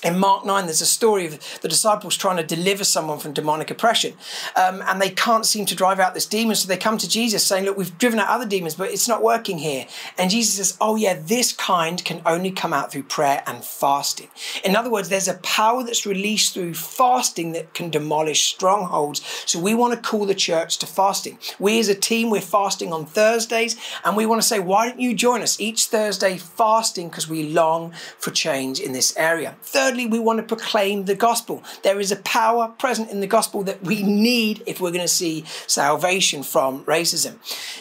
in 0.03 0.17
Mark 0.17 0.45
9, 0.45 0.65
there's 0.65 0.81
a 0.81 0.85
story 0.85 1.27
of 1.27 1.59
the 1.61 1.67
disciples 1.67 2.17
trying 2.17 2.37
to 2.37 2.43
deliver 2.43 2.83
someone 2.83 3.19
from 3.19 3.33
demonic 3.33 3.69
oppression. 3.69 4.13
Um, 4.55 4.81
and 4.87 4.99
they 4.99 5.09
can't 5.09 5.45
seem 5.45 5.65
to 5.67 5.75
drive 5.75 5.99
out 5.99 6.13
this 6.13 6.25
demon. 6.25 6.55
So 6.55 6.67
they 6.67 6.77
come 6.77 6.97
to 6.97 7.07
Jesus 7.07 7.43
saying, 7.43 7.65
Look, 7.65 7.77
we've 7.77 7.95
driven 7.97 8.19
out 8.19 8.29
other 8.29 8.47
demons, 8.47 8.75
but 8.75 8.89
it's 8.89 9.07
not 9.07 9.21
working 9.21 9.59
here. 9.59 9.85
And 10.17 10.31
Jesus 10.31 10.55
says, 10.55 10.77
Oh, 10.81 10.95
yeah, 10.95 11.19
this 11.19 11.53
kind 11.53 12.03
can 12.03 12.21
only 12.25 12.51
come 12.51 12.73
out 12.73 12.91
through 12.91 13.03
prayer 13.03 13.43
and 13.45 13.63
fasting. 13.63 14.29
In 14.63 14.75
other 14.75 14.89
words, 14.89 15.09
there's 15.09 15.27
a 15.27 15.35
power 15.35 15.83
that's 15.83 16.05
released 16.05 16.53
through 16.53 16.73
fasting 16.73 17.51
that 17.51 17.73
can 17.73 17.89
demolish 17.91 18.41
strongholds. 18.41 19.21
So 19.45 19.59
we 19.59 19.75
want 19.75 19.93
to 19.93 20.09
call 20.09 20.25
the 20.25 20.35
church 20.35 20.79
to 20.79 20.87
fasting. 20.87 21.37
We 21.59 21.79
as 21.79 21.89
a 21.89 21.95
team, 21.95 22.31
we're 22.31 22.41
fasting 22.41 22.91
on 22.91 23.05
Thursdays. 23.05 23.77
And 24.03 24.17
we 24.17 24.25
want 24.25 24.41
to 24.41 24.47
say, 24.47 24.59
Why 24.59 24.89
don't 24.89 24.99
you 24.99 25.13
join 25.13 25.41
us 25.41 25.59
each 25.59 25.85
Thursday 25.85 26.37
fasting 26.37 27.09
because 27.09 27.29
we 27.29 27.49
long 27.49 27.93
for 28.17 28.31
change 28.31 28.79
in 28.79 28.93
this 28.93 29.15
area? 29.15 29.55
Third 29.61 29.90
thirdly, 29.91 30.05
we 30.05 30.19
want 30.19 30.37
to 30.37 30.43
proclaim 30.43 31.05
the 31.05 31.15
gospel. 31.15 31.61
There 31.83 31.99
is 31.99 32.11
a 32.11 32.15
power 32.17 32.69
present 32.79 33.09
in 33.09 33.19
the 33.19 33.27
gospel 33.27 33.63
that 33.63 33.83
we 33.83 34.03
need 34.03 34.63
if 34.65 34.79
we're 34.79 34.91
going 34.91 35.01
to 35.01 35.07
see 35.07 35.43
salvation 35.67 36.43
from 36.43 36.85
racism. 36.85 37.35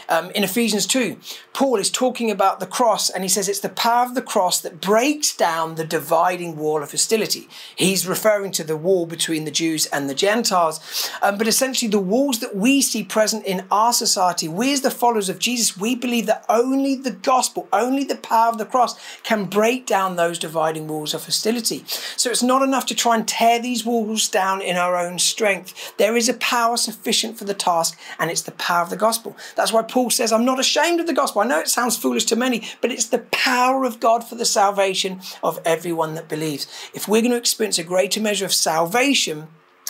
Um, 0.09 0.31
in 0.33 0.43
Ephesians 0.43 0.87
2, 0.87 1.17
Paul 1.53 1.77
is 1.77 1.91
talking 1.91 2.31
about 2.31 2.59
the 2.59 2.67
cross 2.67 3.11
and 3.11 3.23
he 3.23 3.29
says 3.29 3.49
it's 3.49 3.61
the 3.61 3.69
power 3.69 4.05
of 4.07 4.15
the 4.15 4.23
cross 4.23 4.61
that 4.61 4.81
breaks 4.81 5.37
down 5.37 5.77
the 5.77 5.85
dividing 5.85 6.57
wall 6.57 6.83
of 6.83 6.91
hostility. 6.91 7.49
He's 7.77 8.07
referring 8.07 8.51
to 8.53 8.65
the 8.65 8.77
wall 8.77 9.07
between 9.07 9.45
the 9.45 9.51
Jews 9.51 9.87
and 9.87 10.11
the 10.11 10.15
Gentiles. 10.15 10.81
Um, 11.23 11.39
but 11.39 11.47
essentially, 11.47 11.91
the 11.91 11.99
walls 11.99 12.41
that 12.41 12.57
we 12.57 12.81
see 12.81 13.05
present 13.05 13.45
in 13.47 13.67
our 13.71 13.93
society, 13.93 14.49
we 14.49 14.73
as 14.73 14.81
the 14.81 14.91
followers 14.91 15.29
of 15.29 15.39
Jesus, 15.39 15.77
we 15.77 15.95
believe 15.95 16.27
that 16.27 16.45
only 16.49 16.97
the 16.97 17.11
gospel, 17.13 17.69
only 17.73 18.05
the 18.05 18.17
power 18.17 18.49
of 18.49 18.59
the 18.59 18.67
cross 18.67 18.99
can 19.23 19.45
break 19.45 19.87
down 19.87 20.17
those 20.17 20.39
dividing 20.39 20.89
walls 20.89 21.15
of 21.15 21.25
hostility. 21.25 21.85
So 22.17 22.31
it's 22.31 22.43
not 22.43 22.63
enough 22.63 22.87
to 22.87 22.95
try 22.95 23.17
and 23.17 23.27
tear 23.27 23.61
these 23.61 23.85
walls 23.85 24.29
down 24.29 24.63
in 24.63 24.77
our 24.77 24.97
own 24.97 25.19
strength. 25.19 25.97
There 25.97 26.17
is 26.17 26.29
a 26.29 26.35
power 26.35 26.77
sufficient 26.77 27.39
for 27.39 27.45
the 27.45 27.55
task, 27.55 27.99
and 28.19 28.31
it's 28.31 28.43
the 28.43 28.53
power 28.53 28.83
of 28.83 28.91
the 28.91 28.97
gospel. 28.97 29.37
That's 29.57 29.73
why 29.73 29.83
Paul 29.83 30.11
says, 30.11 30.33
I'm 30.33 30.45
not 30.45 30.61
ashamed 30.61 31.01
of 31.01 31.07
the 31.07 31.13
gospel. 31.13 31.43
I 31.43 31.47
know 31.47 31.61
it 31.61 31.69
sounds 31.69 31.97
foolish 31.97 32.25
to 32.27 32.37
many, 32.37 32.67
but 32.81 32.91
it's 32.91 33.07
the 33.07 33.19
power 33.19 33.85
of 33.85 34.01
God 34.01 34.25
for 34.25 34.35
the 34.35 34.45
salvation 34.45 35.21
of 35.43 35.61
everyone 35.65 36.15
that 36.15 36.29
believes. 36.29 36.67
If 36.95 37.09
we're 37.09 37.23
going 37.23 37.33
to 37.33 37.37
experience 37.37 37.79
a 37.79 37.85
greater 37.85 38.21
measure 38.21 38.45
of 38.47 38.55
salvation, 38.55 39.49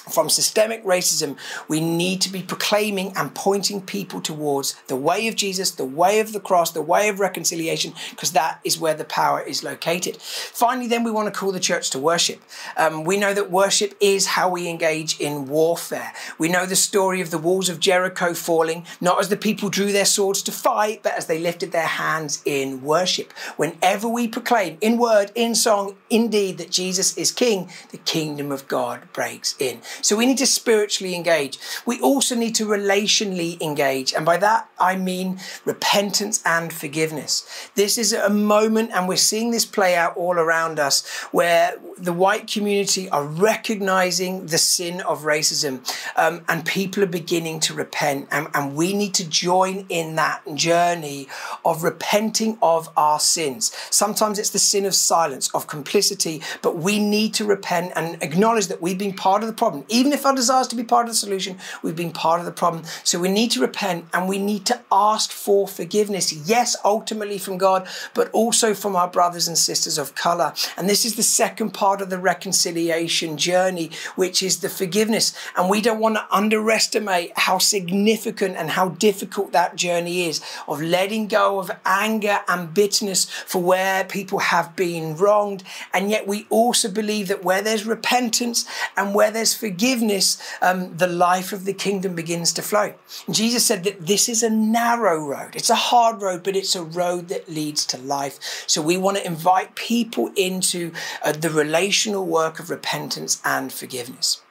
from 0.08 0.28
systemic 0.28 0.84
racism, 0.84 1.36
we 1.68 1.80
need 1.80 2.20
to 2.22 2.30
be 2.30 2.42
proclaiming 2.42 3.12
and 3.16 3.34
pointing 3.34 3.80
people 3.80 4.20
towards 4.20 4.74
the 4.86 4.96
way 4.96 5.28
of 5.28 5.36
Jesus, 5.36 5.70
the 5.70 5.84
way 5.84 6.20
of 6.20 6.32
the 6.32 6.40
cross, 6.40 6.72
the 6.72 6.82
way 6.82 7.08
of 7.08 7.20
reconciliation, 7.20 7.92
because 8.10 8.32
that 8.32 8.60
is 8.64 8.78
where 8.78 8.94
the 8.94 9.04
power 9.04 9.40
is 9.40 9.62
located. 9.62 10.16
Finally, 10.20 10.88
then 10.88 11.04
we 11.04 11.10
want 11.10 11.32
to 11.32 11.38
call 11.38 11.52
the 11.52 11.60
church 11.60 11.90
to 11.90 11.98
worship. 11.98 12.42
Um, 12.76 13.04
we 13.04 13.16
know 13.16 13.34
that 13.34 13.50
worship 13.50 13.94
is 14.00 14.26
how 14.26 14.48
we 14.48 14.68
engage 14.68 15.20
in 15.20 15.46
warfare. 15.46 16.12
We 16.38 16.48
know 16.48 16.66
the 16.66 16.76
story 16.76 17.20
of 17.20 17.30
the 17.30 17.38
walls 17.38 17.68
of 17.68 17.80
Jericho 17.80 18.34
falling, 18.34 18.86
not 19.00 19.20
as 19.20 19.28
the 19.28 19.36
people 19.36 19.68
drew 19.68 19.92
their 19.92 20.04
swords 20.04 20.42
to 20.42 20.52
fight, 20.52 21.02
but 21.02 21.14
as 21.14 21.26
they 21.26 21.38
lifted 21.38 21.72
their 21.72 21.82
hands 21.86 22.42
in 22.44 22.82
worship. 22.82 23.32
Whenever 23.56 24.08
we 24.08 24.28
proclaim 24.28 24.78
in 24.80 24.98
word, 24.98 25.30
in 25.34 25.54
song, 25.54 25.96
indeed, 26.08 26.58
that 26.58 26.70
Jesus 26.70 27.16
is 27.16 27.30
King, 27.30 27.70
the 27.90 27.98
kingdom 27.98 28.52
of 28.52 28.68
God 28.68 29.02
breaks 29.12 29.54
in. 29.58 29.80
So 30.02 30.16
we 30.16 30.26
need 30.26 30.38
to 30.38 30.46
spiritually 30.46 31.14
engage. 31.14 31.58
We 31.86 32.00
also 32.00 32.34
need 32.34 32.54
to 32.56 32.66
relationally 32.66 33.60
engage. 33.60 34.12
And 34.14 34.24
by 34.24 34.36
that, 34.38 34.68
I 34.78 34.96
mean 34.96 35.38
repentance 35.64 36.42
and 36.44 36.72
forgiveness. 36.72 37.70
This 37.74 37.98
is 37.98 38.12
a 38.12 38.30
moment, 38.30 38.90
and 38.92 39.08
we're 39.08 39.16
seeing 39.16 39.50
this 39.50 39.64
play 39.64 39.96
out 39.96 40.16
all 40.16 40.34
around 40.34 40.78
us, 40.78 41.06
where 41.32 41.76
the 41.96 42.12
white 42.12 42.46
community 42.46 43.08
are 43.10 43.24
recognizing 43.24 44.46
the 44.46 44.58
sin 44.58 45.00
of 45.02 45.22
racism 45.22 45.80
um, 46.16 46.42
and 46.48 46.64
people 46.64 47.02
are 47.02 47.06
beginning 47.06 47.60
to 47.60 47.74
repent. 47.74 48.28
And, 48.30 48.48
and 48.54 48.74
we 48.74 48.92
need 48.92 49.14
to 49.14 49.28
join 49.28 49.86
in 49.88 50.16
that 50.16 50.42
journey 50.54 51.28
of 51.64 51.82
repenting 51.82 52.58
of 52.62 52.88
our 52.96 53.20
sins. 53.20 53.72
Sometimes 53.90 54.38
it's 54.38 54.50
the 54.50 54.58
sin 54.58 54.84
of 54.84 54.94
silence, 54.94 55.50
of 55.54 55.66
complicity, 55.66 56.42
but 56.62 56.76
we 56.76 56.98
need 56.98 57.34
to 57.34 57.44
repent 57.44 57.92
and 57.96 58.22
acknowledge 58.22 58.68
that 58.68 58.80
we've 58.80 58.98
been 58.98 59.14
part 59.14 59.42
of 59.42 59.48
the 59.48 59.54
problem 59.54 59.79
problem. 59.80 59.98
Even 59.98 60.12
if 60.12 60.26
our 60.26 60.34
desire 60.34 60.62
is 60.62 60.68
to 60.68 60.76
be 60.76 60.84
part 60.84 61.06
of 61.06 61.12
the 61.12 61.16
solution, 61.16 61.58
we've 61.82 61.96
been 61.96 62.12
part 62.12 62.40
of 62.40 62.46
the 62.46 62.52
problem. 62.52 62.84
So 63.04 63.18
we 63.18 63.28
need 63.28 63.50
to 63.52 63.60
repent 63.60 64.06
and 64.12 64.28
we 64.28 64.38
need 64.38 64.66
to 64.66 64.80
ask 64.90 65.30
for 65.30 65.66
forgiveness. 65.68 66.32
Yes, 66.32 66.76
ultimately 66.84 67.38
from 67.38 67.58
God, 67.58 67.86
but 68.14 68.30
also 68.32 68.74
from 68.74 68.96
our 68.96 69.08
brothers 69.08 69.48
and 69.48 69.56
sisters 69.56 69.98
of 69.98 70.14
color. 70.14 70.52
And 70.76 70.88
this 70.88 71.04
is 71.04 71.16
the 71.16 71.22
second 71.22 71.72
part 71.72 72.00
of 72.00 72.10
the 72.10 72.18
reconciliation 72.18 73.36
journey, 73.36 73.90
which 74.16 74.42
is 74.42 74.58
the 74.60 74.68
forgiveness. 74.68 75.32
And 75.56 75.70
we 75.70 75.80
don't 75.80 76.00
want 76.00 76.16
to 76.16 76.26
underestimate 76.30 77.32
how 77.36 77.58
significant 77.58 78.56
and 78.56 78.70
how 78.70 78.90
difficult 78.90 79.52
that 79.52 79.76
journey 79.76 80.28
is 80.28 80.40
of 80.68 80.82
letting 80.82 81.28
go 81.28 81.58
of 81.58 81.70
anger 81.84 82.40
and 82.48 82.72
bitterness 82.74 83.24
for 83.46 83.62
where 83.62 84.04
people 84.04 84.38
have 84.38 84.76
been 84.76 85.16
wronged. 85.16 85.62
And 85.92 86.10
yet 86.10 86.26
we 86.26 86.46
also 86.50 86.90
believe 86.90 87.28
that 87.28 87.44
where 87.44 87.62
there's 87.62 87.86
repentance 87.86 88.66
and 88.96 89.14
where 89.14 89.30
there's 89.30 89.54
forgiveness, 89.54 89.69
forgiveness, 89.70 90.36
um, 90.60 90.96
the 90.96 91.06
life 91.06 91.52
of 91.52 91.64
the 91.64 91.72
kingdom 91.72 92.14
begins 92.14 92.52
to 92.54 92.62
flow. 92.62 92.92
And 93.26 93.34
Jesus 93.34 93.64
said 93.64 93.84
that 93.84 94.06
this 94.06 94.28
is 94.28 94.42
a 94.42 94.50
narrow 94.50 95.18
road. 95.24 95.54
It's 95.54 95.70
a 95.70 95.82
hard 95.90 96.20
road, 96.20 96.42
but 96.42 96.56
it's 96.56 96.74
a 96.74 96.82
road 96.82 97.28
that 97.28 97.48
leads 97.48 97.86
to 97.86 97.98
life. 97.98 98.36
So 98.66 98.82
we 98.82 98.96
want 98.96 99.16
to 99.18 99.26
invite 99.26 99.74
people 99.76 100.32
into 100.34 100.92
uh, 101.24 101.32
the 101.32 101.50
relational 101.50 102.26
work 102.26 102.58
of 102.58 102.68
repentance 102.68 103.40
and 103.44 103.72
forgiveness. 103.72 104.42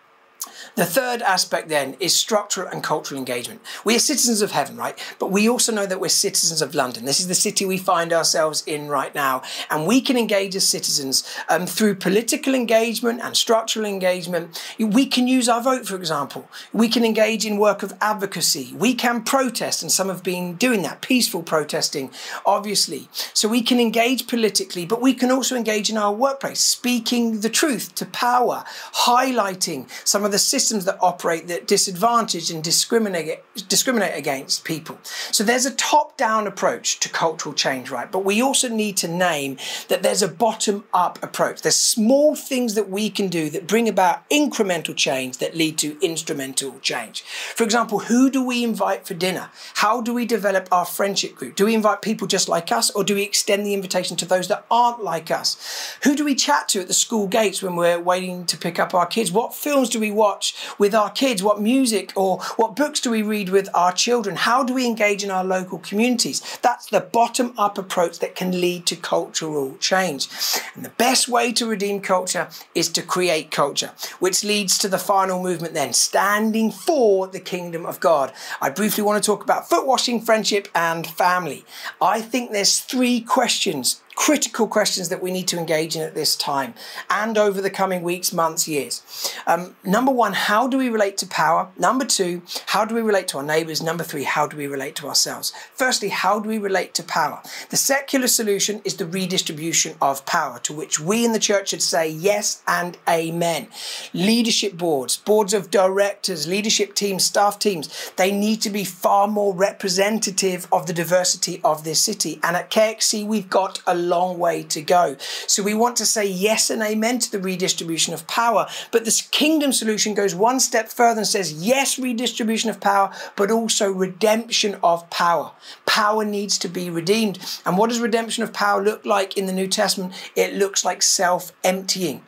The 0.75 0.85
third 0.85 1.21
aspect 1.21 1.69
then 1.69 1.95
is 1.99 2.15
structural 2.15 2.67
and 2.69 2.83
cultural 2.83 3.19
engagement. 3.19 3.61
We 3.83 3.95
are 3.95 3.99
citizens 3.99 4.41
of 4.41 4.51
heaven, 4.51 4.77
right? 4.77 4.97
But 5.19 5.31
we 5.31 5.49
also 5.49 5.71
know 5.71 5.85
that 5.85 5.99
we're 5.99 6.09
citizens 6.09 6.61
of 6.61 6.75
London. 6.75 7.05
This 7.05 7.19
is 7.19 7.27
the 7.27 7.35
city 7.35 7.65
we 7.65 7.77
find 7.77 8.13
ourselves 8.13 8.63
in 8.65 8.87
right 8.87 9.13
now. 9.13 9.41
And 9.69 9.87
we 9.87 10.01
can 10.01 10.17
engage 10.17 10.55
as 10.55 10.67
citizens 10.67 11.23
um, 11.49 11.65
through 11.65 11.95
political 11.95 12.53
engagement 12.53 13.21
and 13.21 13.35
structural 13.35 13.85
engagement. 13.85 14.61
We 14.79 15.05
can 15.05 15.27
use 15.27 15.49
our 15.49 15.61
vote, 15.61 15.87
for 15.87 15.95
example. 15.95 16.49
We 16.73 16.87
can 16.87 17.03
engage 17.03 17.45
in 17.45 17.57
work 17.57 17.83
of 17.83 17.93
advocacy. 18.01 18.73
We 18.75 18.93
can 18.93 19.23
protest, 19.23 19.81
and 19.81 19.91
some 19.91 20.07
have 20.07 20.23
been 20.23 20.55
doing 20.55 20.81
that, 20.83 21.01
peaceful 21.01 21.43
protesting, 21.43 22.11
obviously. 22.45 23.09
So 23.33 23.47
we 23.47 23.61
can 23.61 23.79
engage 23.79 24.27
politically, 24.27 24.85
but 24.85 25.01
we 25.01 25.13
can 25.13 25.31
also 25.31 25.55
engage 25.55 25.89
in 25.89 25.97
our 25.97 26.13
workplace, 26.13 26.59
speaking 26.59 27.41
the 27.41 27.49
truth 27.49 27.95
to 27.95 28.05
power, 28.05 28.63
highlighting 28.93 29.89
some 30.07 30.23
of 30.25 30.31
the 30.31 30.39
systems 30.49 30.85
that 30.85 30.97
operate 31.01 31.47
that 31.47 31.67
disadvantage 31.67 32.51
and 32.51 32.63
discriminate 32.63 33.39
discriminate 33.67 34.17
against 34.17 34.63
people. 34.63 34.97
So 35.03 35.43
there's 35.43 35.65
a 35.65 35.75
top-down 35.75 36.47
approach 36.47 36.99
to 37.01 37.09
cultural 37.09 37.53
change, 37.53 37.89
right? 37.89 38.11
But 38.11 38.25
we 38.25 38.41
also 38.41 38.69
need 38.69 38.97
to 38.97 39.07
name 39.07 39.57
that 39.87 40.03
there's 40.03 40.21
a 40.21 40.27
bottom-up 40.27 41.21
approach. 41.23 41.61
There's 41.61 41.75
small 41.75 42.35
things 42.35 42.75
that 42.75 42.89
we 42.89 43.09
can 43.09 43.27
do 43.27 43.49
that 43.51 43.67
bring 43.67 43.87
about 43.87 44.27
incremental 44.29 44.95
change 44.95 45.37
that 45.37 45.55
lead 45.55 45.77
to 45.79 45.97
instrumental 46.01 46.79
change. 46.79 47.21
For 47.21 47.63
example, 47.63 47.99
who 47.99 48.29
do 48.29 48.43
we 48.43 48.63
invite 48.63 49.05
for 49.05 49.13
dinner? 49.13 49.49
How 49.75 50.01
do 50.01 50.13
we 50.13 50.25
develop 50.25 50.67
our 50.71 50.85
friendship 50.85 51.35
group? 51.35 51.55
Do 51.55 51.65
we 51.65 51.75
invite 51.75 52.01
people 52.01 52.27
just 52.27 52.49
like 52.49 52.71
us 52.71 52.89
or 52.91 53.03
do 53.03 53.15
we 53.15 53.23
extend 53.23 53.65
the 53.65 53.73
invitation 53.73 54.17
to 54.17 54.25
those 54.25 54.47
that 54.47 54.65
aren't 54.71 55.03
like 55.03 55.29
us? 55.31 55.97
Who 56.03 56.15
do 56.15 56.25
we 56.25 56.35
chat 56.35 56.69
to 56.69 56.81
at 56.81 56.87
the 56.87 56.93
school 56.93 57.27
gates 57.27 57.61
when 57.61 57.75
we're 57.75 57.99
waiting 57.99 58.45
to 58.47 58.57
pick 58.57 58.79
up 58.79 58.93
our 58.93 59.05
kids? 59.05 59.31
What 59.31 59.53
films 59.53 59.89
do 59.89 59.99
we 59.99 60.11
watch 60.11 60.38
with 60.77 60.93
our 60.93 61.09
kids? 61.09 61.43
What 61.43 61.61
music 61.61 62.11
or 62.15 62.39
what 62.57 62.75
books 62.75 62.99
do 62.99 63.11
we 63.11 63.21
read 63.21 63.49
with 63.49 63.69
our 63.73 63.91
children? 63.91 64.35
How 64.35 64.63
do 64.63 64.73
we 64.73 64.85
engage 64.85 65.23
in 65.23 65.31
our 65.31 65.43
local 65.43 65.79
communities? 65.79 66.41
That's 66.61 66.87
the 66.87 67.01
bottom 67.01 67.53
up 67.57 67.77
approach 67.77 68.19
that 68.19 68.35
can 68.35 68.59
lead 68.59 68.85
to 68.87 68.95
cultural 68.95 69.75
change. 69.77 70.27
And 70.75 70.83
the 70.85 70.89
best 70.89 71.27
way 71.27 71.51
to 71.53 71.65
redeem 71.65 72.01
culture 72.01 72.49
is 72.75 72.89
to 72.89 73.01
create 73.01 73.51
culture, 73.51 73.91
which 74.19 74.43
leads 74.43 74.77
to 74.79 74.87
the 74.87 74.97
final 74.97 75.41
movement 75.41 75.73
then, 75.73 75.93
standing 75.93 76.71
for 76.71 77.27
the 77.27 77.39
kingdom 77.39 77.85
of 77.85 77.99
God. 77.99 78.33
I 78.61 78.69
briefly 78.69 79.03
want 79.03 79.21
to 79.21 79.25
talk 79.25 79.43
about 79.43 79.69
foot 79.69 79.85
washing, 79.85 80.21
friendship, 80.21 80.67
and 80.73 81.05
family. 81.05 81.65
I 82.01 82.21
think 82.21 82.51
there's 82.51 82.79
three 82.79 83.21
questions 83.21 84.01
critical 84.19 84.67
questions 84.67 85.07
that 85.07 85.23
we 85.23 85.31
need 85.31 85.47
to 85.47 85.57
engage 85.57 85.95
in 85.95 86.01
at 86.01 86.13
this 86.13 86.35
time 86.35 86.73
and 87.09 87.37
over 87.37 87.61
the 87.61 87.69
coming 87.69 88.03
weeks, 88.03 88.33
months, 88.33 88.67
years. 88.67 89.01
Um, 89.47 89.77
number 89.85 90.11
one, 90.11 90.33
how 90.33 90.67
do 90.67 90.77
we 90.77 90.89
relate 90.89 91.17
to 91.19 91.25
power? 91.25 91.69
Number 91.77 92.03
two, 92.03 92.41
how 92.67 92.83
do 92.83 92.93
we 92.93 93.01
relate 93.01 93.29
to 93.29 93.37
our 93.37 93.43
neighbors? 93.43 93.81
Number 93.81 94.03
three, 94.03 94.25
how 94.25 94.45
do 94.45 94.57
we 94.57 94.67
relate 94.67 94.97
to 94.97 95.07
ourselves? 95.07 95.53
Firstly, 95.73 96.09
how 96.09 96.41
do 96.41 96.49
we 96.49 96.57
relate 96.57 96.93
to 96.95 97.03
power? 97.03 97.41
The 97.69 97.77
secular 97.77 98.27
solution 98.27 98.81
is 98.83 98.97
the 98.97 99.05
redistribution 99.05 99.95
of 100.01 100.25
power, 100.25 100.59
to 100.59 100.73
which 100.73 100.99
we 100.99 101.23
in 101.23 101.31
the 101.31 101.39
church 101.39 101.69
should 101.69 101.81
say 101.81 102.09
yes 102.09 102.61
and 102.67 102.97
amen. 103.07 103.69
Leadership 104.13 104.77
boards, 104.77 105.15
boards 105.15 105.53
of 105.53 105.71
directors, 105.71 106.45
leadership 106.45 106.93
teams, 106.93 107.23
staff 107.23 107.57
teams, 107.57 108.11
they 108.17 108.33
need 108.33 108.59
to 108.63 108.69
be 108.69 108.83
far 108.83 109.29
more 109.29 109.55
representative 109.55 110.67
of 110.73 110.87
the 110.87 110.93
diversity 110.93 111.61
of 111.63 111.85
this 111.85 112.01
city. 112.01 112.37
And 112.43 112.57
at 112.57 112.69
KXC, 112.69 113.25
we've 113.25 113.49
got 113.49 113.81
a 113.87 114.08
long 114.09 114.37
way 114.37 114.63
to 114.63 114.81
go. 114.81 115.15
So 115.47 115.63
we 115.63 115.73
want 115.73 115.95
to 115.97 116.05
say 116.05 116.25
yes 116.25 116.69
and 116.69 116.81
amen 116.81 117.19
to 117.19 117.31
the 117.31 117.39
redistribution 117.39 118.13
of 118.13 118.27
power. 118.27 118.67
But 118.91 119.05
this 119.05 119.21
kingdom 119.21 119.71
solution 119.71 120.13
goes 120.13 120.35
one 120.35 120.59
step 120.59 120.89
further 120.89 121.19
and 121.19 121.27
says 121.27 121.53
yes, 121.53 121.97
redistribution 121.99 122.69
of 122.69 122.81
power, 122.81 123.11
but 123.35 123.51
also 123.51 123.91
redemption 123.91 124.77
of 124.83 125.09
power. 125.09 125.51
Power 125.85 126.25
needs 126.25 126.57
to 126.59 126.67
be 126.67 126.89
redeemed. 126.89 127.39
And 127.65 127.77
what 127.77 127.89
does 127.89 127.99
redemption 127.99 128.43
of 128.43 128.53
power 128.53 128.83
look 128.83 129.05
like 129.05 129.37
in 129.37 129.45
the 129.45 129.53
New 129.53 129.67
Testament? 129.67 130.13
It 130.35 130.55
looks 130.55 130.83
like 130.83 131.01
self 131.01 131.51
emptying. 131.63 132.23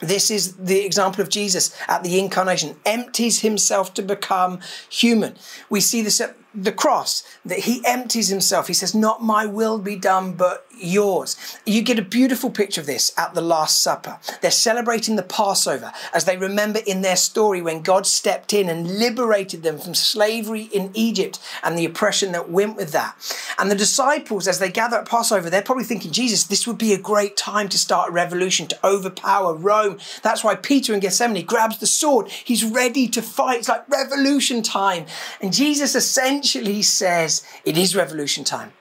This 0.00 0.30
is 0.30 0.56
the 0.56 0.80
example 0.80 1.20
of 1.20 1.28
Jesus 1.28 1.76
at 1.86 2.02
the 2.02 2.18
incarnation, 2.18 2.76
empties 2.86 3.40
himself 3.40 3.92
to 3.94 4.02
become 4.02 4.60
human. 4.88 5.36
We 5.68 5.80
see 5.80 6.00
this 6.00 6.20
at 6.20 6.36
the 6.54 6.72
cross, 6.72 7.22
that 7.44 7.60
he 7.60 7.82
empties 7.86 8.28
himself. 8.28 8.66
He 8.66 8.74
says, 8.74 8.94
Not 8.94 9.22
my 9.22 9.46
will 9.46 9.78
be 9.78 9.96
done, 9.96 10.32
but 10.32 10.66
yours. 10.76 11.36
You 11.64 11.82
get 11.82 11.98
a 11.98 12.02
beautiful 12.02 12.50
picture 12.50 12.80
of 12.80 12.86
this 12.86 13.12
at 13.16 13.34
the 13.34 13.40
Last 13.40 13.82
Supper. 13.82 14.18
They're 14.40 14.50
celebrating 14.50 15.16
the 15.16 15.22
Passover 15.22 15.92
as 16.12 16.24
they 16.24 16.36
remember 16.36 16.80
in 16.86 17.02
their 17.02 17.16
story 17.16 17.62
when 17.62 17.82
God 17.82 18.06
stepped 18.06 18.52
in 18.52 18.68
and 18.68 18.98
liberated 18.98 19.62
them 19.62 19.78
from 19.78 19.94
slavery 19.94 20.62
in 20.72 20.90
Egypt 20.94 21.38
and 21.62 21.76
the 21.76 21.84
oppression 21.84 22.32
that 22.32 22.50
went 22.50 22.76
with 22.76 22.92
that. 22.92 23.14
And 23.58 23.70
the 23.70 23.76
disciples, 23.76 24.48
as 24.48 24.58
they 24.58 24.70
gather 24.70 24.98
at 24.98 25.08
Passover, 25.08 25.50
they're 25.50 25.62
probably 25.62 25.84
thinking, 25.84 26.12
Jesus, 26.12 26.44
this 26.44 26.66
would 26.66 26.78
be 26.78 26.92
a 26.92 26.98
great 26.98 27.36
time 27.36 27.68
to 27.68 27.78
start 27.78 28.10
a 28.10 28.12
revolution, 28.12 28.66
to 28.68 28.86
overpower 28.86 29.54
Rome. 29.54 29.98
That's 30.22 30.42
why 30.42 30.54
Peter 30.54 30.94
in 30.94 31.00
Gethsemane 31.00 31.44
grabs 31.46 31.78
the 31.78 31.86
sword. 31.86 32.28
He's 32.28 32.64
ready 32.64 33.06
to 33.08 33.22
fight. 33.22 33.60
It's 33.60 33.68
like 33.68 33.88
revolution 33.88 34.62
time. 34.62 35.06
And 35.40 35.52
Jesus 35.52 35.94
essentially 36.40 36.82
says, 36.82 37.42
It 37.64 37.76
is 37.76 37.94
revolution 37.94 38.44
time 38.44 38.72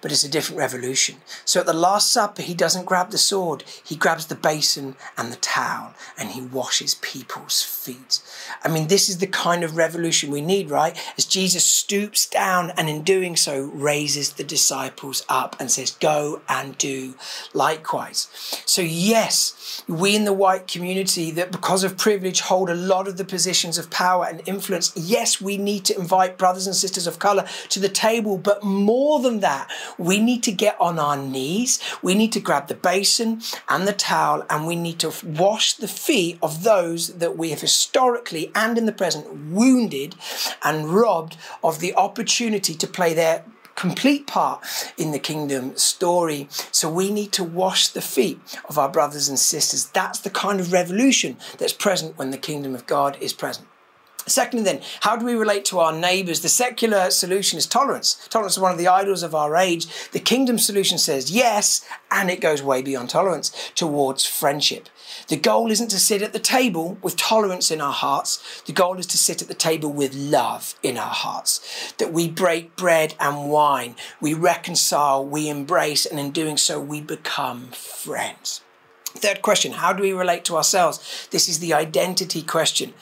but 0.00 0.12
it's 0.12 0.24
a 0.24 0.28
different 0.28 0.58
revolution. 0.58 1.16
So 1.44 1.60
at 1.60 1.66
the 1.66 1.72
Last 1.72 2.12
Supper, 2.12 2.42
he 2.42 2.54
doesn't 2.54 2.86
grab 2.86 3.10
the 3.10 3.18
sword, 3.18 3.64
he 3.84 3.96
grabs 3.96 4.26
the 4.26 4.34
basin 4.34 4.96
and 5.16 5.32
the 5.32 5.36
towel 5.36 5.94
and 6.18 6.30
he 6.30 6.40
washes 6.40 6.96
people's 6.96 7.62
feet. 7.62 8.20
I 8.64 8.68
mean, 8.68 8.88
this 8.88 9.08
is 9.08 9.18
the 9.18 9.26
kind 9.26 9.64
of 9.64 9.76
revolution 9.76 10.30
we 10.30 10.40
need, 10.40 10.70
right? 10.70 10.96
As 11.16 11.24
Jesus 11.24 11.64
stoops 11.64 12.26
down 12.26 12.70
and 12.76 12.88
in 12.88 13.02
doing 13.02 13.36
so 13.36 13.62
raises 13.62 14.32
the 14.32 14.44
disciples 14.44 15.24
up 15.28 15.56
and 15.58 15.70
says, 15.70 15.92
Go 15.92 16.40
and 16.48 16.76
do 16.78 17.14
likewise. 17.54 18.28
So, 18.66 18.82
yes, 18.82 19.82
we 19.88 20.16
in 20.16 20.24
the 20.24 20.32
white 20.32 20.66
community 20.66 21.30
that 21.32 21.52
because 21.52 21.84
of 21.84 21.96
privilege 21.96 22.40
hold 22.40 22.70
a 22.70 22.74
lot 22.74 23.08
of 23.08 23.16
the 23.16 23.24
positions 23.24 23.78
of 23.78 23.90
power 23.90 24.26
and 24.26 24.42
influence, 24.46 24.92
yes, 24.96 25.40
we 25.40 25.56
need 25.56 25.84
to 25.86 25.98
invite 25.98 26.38
brothers 26.38 26.66
and 26.66 26.76
sisters 26.76 27.06
of 27.06 27.18
color 27.18 27.46
to 27.70 27.80
the 27.80 27.88
table, 27.88 28.38
but 28.38 28.62
more 28.62 29.20
than 29.20 29.40
that, 29.40 29.70
we 29.96 30.20
need 30.20 30.42
to 30.44 30.52
get 30.52 30.76
on 30.80 30.98
our 30.98 31.16
knees. 31.16 31.80
We 32.02 32.14
need 32.14 32.32
to 32.32 32.40
grab 32.40 32.68
the 32.68 32.74
basin 32.74 33.40
and 33.68 33.86
the 33.86 33.92
towel 33.92 34.44
and 34.50 34.66
we 34.66 34.76
need 34.76 34.98
to 35.00 35.12
wash 35.24 35.74
the 35.74 35.88
feet 35.88 36.38
of 36.42 36.62
those 36.64 37.18
that 37.18 37.36
we 37.36 37.50
have 37.50 37.60
historically 37.60 38.50
and 38.54 38.76
in 38.76 38.86
the 38.86 38.92
present 38.92 39.50
wounded 39.50 40.14
and 40.62 40.90
robbed 40.90 41.36
of 41.62 41.80
the 41.80 41.94
opportunity 41.94 42.74
to 42.74 42.86
play 42.86 43.14
their 43.14 43.44
complete 43.78 44.26
part 44.26 44.64
in 44.96 45.12
the 45.12 45.20
kingdom 45.20 45.76
story. 45.76 46.48
So 46.72 46.90
we 46.90 47.12
need 47.12 47.30
to 47.32 47.44
wash 47.44 47.88
the 47.88 48.02
feet 48.02 48.40
of 48.68 48.76
our 48.76 48.88
brothers 48.88 49.28
and 49.28 49.38
sisters. 49.38 49.86
That's 49.86 50.18
the 50.18 50.30
kind 50.30 50.58
of 50.58 50.72
revolution 50.72 51.36
that's 51.58 51.72
present 51.72 52.18
when 52.18 52.32
the 52.32 52.38
kingdom 52.38 52.74
of 52.74 52.86
God 52.86 53.16
is 53.20 53.32
present. 53.32 53.68
Secondly, 54.28 54.64
then, 54.64 54.80
how 55.00 55.16
do 55.16 55.24
we 55.24 55.34
relate 55.34 55.64
to 55.66 55.78
our 55.78 55.92
neighbours? 55.92 56.40
The 56.40 56.48
secular 56.48 57.10
solution 57.10 57.58
is 57.58 57.66
tolerance. 57.66 58.26
Tolerance 58.30 58.54
is 58.54 58.62
one 58.62 58.72
of 58.72 58.78
the 58.78 58.88
idols 58.88 59.22
of 59.22 59.34
our 59.34 59.56
age. 59.56 59.86
The 60.10 60.20
kingdom 60.20 60.58
solution 60.58 60.98
says 60.98 61.30
yes, 61.30 61.84
and 62.10 62.30
it 62.30 62.40
goes 62.40 62.62
way 62.62 62.82
beyond 62.82 63.10
tolerance 63.10 63.72
towards 63.74 64.24
friendship. 64.24 64.88
The 65.28 65.36
goal 65.36 65.70
isn't 65.70 65.88
to 65.88 65.98
sit 65.98 66.22
at 66.22 66.32
the 66.32 66.38
table 66.38 66.98
with 67.02 67.16
tolerance 67.16 67.70
in 67.70 67.80
our 67.80 67.92
hearts. 67.92 68.62
The 68.66 68.72
goal 68.72 68.98
is 68.98 69.06
to 69.06 69.18
sit 69.18 69.42
at 69.42 69.48
the 69.48 69.54
table 69.54 69.92
with 69.92 70.14
love 70.14 70.74
in 70.82 70.96
our 70.96 71.10
hearts. 71.10 71.92
That 71.98 72.12
we 72.12 72.28
break 72.28 72.76
bread 72.76 73.14
and 73.18 73.50
wine, 73.50 73.96
we 74.20 74.34
reconcile, 74.34 75.24
we 75.24 75.48
embrace, 75.48 76.06
and 76.06 76.20
in 76.20 76.30
doing 76.30 76.56
so, 76.56 76.80
we 76.80 77.00
become 77.00 77.68
friends. 77.72 78.62
Third 79.18 79.42
question 79.42 79.72
How 79.72 79.92
do 79.92 80.02
we 80.02 80.12
relate 80.12 80.44
to 80.46 80.56
ourselves? 80.56 81.28
This 81.30 81.48
is 81.48 81.58
the 81.58 81.74
identity 81.74 82.42
question. 82.42 82.94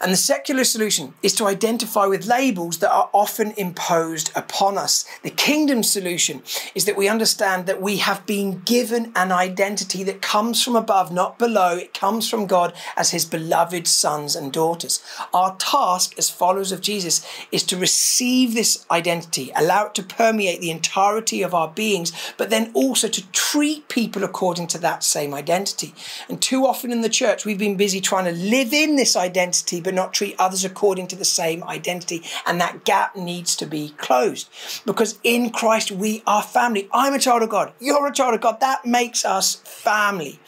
And 0.00 0.12
the 0.12 0.16
secular 0.16 0.64
solution 0.64 1.14
is 1.22 1.34
to 1.34 1.46
identify 1.46 2.06
with 2.06 2.26
labels 2.26 2.78
that 2.78 2.92
are 2.92 3.10
often 3.12 3.52
imposed 3.56 4.30
upon 4.36 4.78
us. 4.78 5.04
The 5.22 5.30
kingdom 5.30 5.82
solution 5.82 6.42
is 6.74 6.84
that 6.84 6.96
we 6.96 7.08
understand 7.08 7.66
that 7.66 7.82
we 7.82 7.96
have 7.98 8.24
been 8.24 8.60
given 8.60 9.12
an 9.16 9.32
identity 9.32 10.04
that 10.04 10.22
comes 10.22 10.62
from 10.62 10.76
above, 10.76 11.12
not 11.12 11.38
below. 11.38 11.76
It 11.76 11.94
comes 11.94 12.28
from 12.28 12.46
God 12.46 12.72
as 12.96 13.10
his 13.10 13.24
beloved 13.24 13.86
sons 13.88 14.36
and 14.36 14.52
daughters. 14.52 15.02
Our 15.34 15.56
task 15.56 16.16
as 16.16 16.30
followers 16.30 16.70
of 16.70 16.80
Jesus 16.80 17.26
is 17.50 17.64
to 17.64 17.76
receive 17.76 18.54
this 18.54 18.86
identity, 18.90 19.50
allow 19.56 19.86
it 19.86 19.94
to 19.96 20.02
permeate 20.02 20.60
the 20.60 20.70
entirety 20.70 21.42
of 21.42 21.54
our 21.54 21.68
beings, 21.68 22.12
but 22.36 22.50
then 22.50 22.70
also 22.74 23.08
to 23.08 23.30
treat 23.32 23.88
people 23.88 24.22
according 24.22 24.68
to 24.68 24.78
that 24.78 25.02
same 25.02 25.34
identity. 25.34 25.94
And 26.28 26.40
too 26.40 26.66
often 26.66 26.92
in 26.92 27.00
the 27.00 27.08
church, 27.08 27.44
we've 27.44 27.58
been 27.58 27.76
busy 27.76 28.00
trying 28.00 28.26
to 28.26 28.32
live 28.32 28.72
in 28.72 28.96
this 28.96 29.16
identity 29.16 29.80
but 29.88 29.94
not 29.94 30.12
treat 30.12 30.36
others 30.38 30.66
according 30.66 31.06
to 31.06 31.16
the 31.16 31.24
same 31.24 31.64
identity. 31.64 32.22
And 32.44 32.60
that 32.60 32.84
gap 32.84 33.16
needs 33.16 33.56
to 33.56 33.64
be 33.64 33.94
closed 33.96 34.46
because 34.84 35.18
in 35.24 35.48
Christ 35.48 35.90
we 35.90 36.22
are 36.26 36.42
family. 36.42 36.90
I'm 36.92 37.14
a 37.14 37.18
child 37.18 37.42
of 37.42 37.48
God. 37.48 37.72
You're 37.80 38.06
a 38.06 38.12
child 38.12 38.34
of 38.34 38.42
God. 38.42 38.60
That 38.60 38.84
makes 38.84 39.24
us 39.24 39.54
family. 39.54 40.40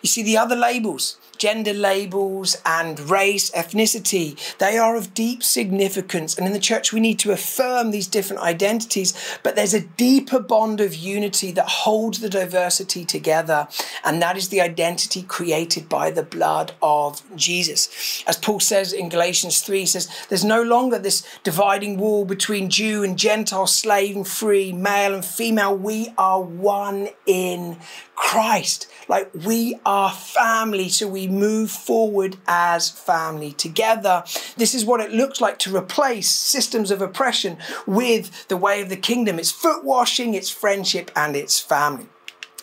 You 0.00 0.08
see, 0.08 0.22
the 0.22 0.36
other 0.36 0.54
labels, 0.54 1.18
gender 1.38 1.72
labels 1.72 2.56
and 2.66 2.98
race, 3.08 3.50
ethnicity, 3.52 4.36
they 4.58 4.76
are 4.76 4.96
of 4.96 5.14
deep 5.14 5.42
significance. 5.42 6.36
And 6.36 6.46
in 6.46 6.52
the 6.52 6.58
church, 6.58 6.92
we 6.92 7.00
need 7.00 7.18
to 7.20 7.32
affirm 7.32 7.90
these 7.90 8.06
different 8.06 8.42
identities, 8.42 9.14
but 9.42 9.56
there's 9.56 9.74
a 9.74 9.80
deeper 9.80 10.40
bond 10.40 10.80
of 10.80 10.94
unity 10.94 11.52
that 11.52 11.68
holds 11.68 12.20
the 12.20 12.28
diversity 12.28 13.04
together. 13.04 13.68
And 14.04 14.20
that 14.22 14.36
is 14.36 14.48
the 14.48 14.60
identity 14.60 15.22
created 15.22 15.88
by 15.88 16.10
the 16.10 16.22
blood 16.22 16.72
of 16.82 17.22
Jesus. 17.36 18.24
As 18.26 18.36
Paul 18.36 18.60
says 18.60 18.92
in 18.92 19.08
Galatians 19.08 19.60
3, 19.60 19.80
he 19.80 19.86
says, 19.86 20.08
There's 20.28 20.44
no 20.44 20.62
longer 20.62 20.98
this 20.98 21.22
dividing 21.44 21.98
wall 21.98 22.24
between 22.24 22.70
Jew 22.70 23.02
and 23.04 23.18
Gentile, 23.18 23.66
slave 23.66 24.16
and 24.16 24.26
free, 24.26 24.72
male 24.72 25.14
and 25.14 25.24
female. 25.24 25.76
We 25.76 26.12
are 26.18 26.40
one 26.40 27.08
in 27.26 27.78
Christ. 28.18 28.88
Like 29.06 29.30
we 29.32 29.78
are 29.86 30.10
family, 30.10 30.88
so 30.88 31.06
we 31.06 31.27
move 31.30 31.70
forward 31.70 32.36
as 32.46 32.90
family 32.90 33.52
together. 33.52 34.24
This 34.56 34.74
is 34.74 34.84
what 34.84 35.00
it 35.00 35.12
looks 35.12 35.40
like 35.40 35.58
to 35.60 35.76
replace 35.76 36.30
systems 36.30 36.90
of 36.90 37.02
oppression 37.02 37.58
with 37.86 38.48
the 38.48 38.56
way 38.56 38.80
of 38.82 38.88
the 38.88 38.96
kingdom. 38.96 39.38
It's 39.38 39.50
foot 39.50 39.84
washing, 39.84 40.34
it's 40.34 40.50
friendship, 40.50 41.10
and 41.14 41.36
it's 41.36 41.60
family. 41.60 42.06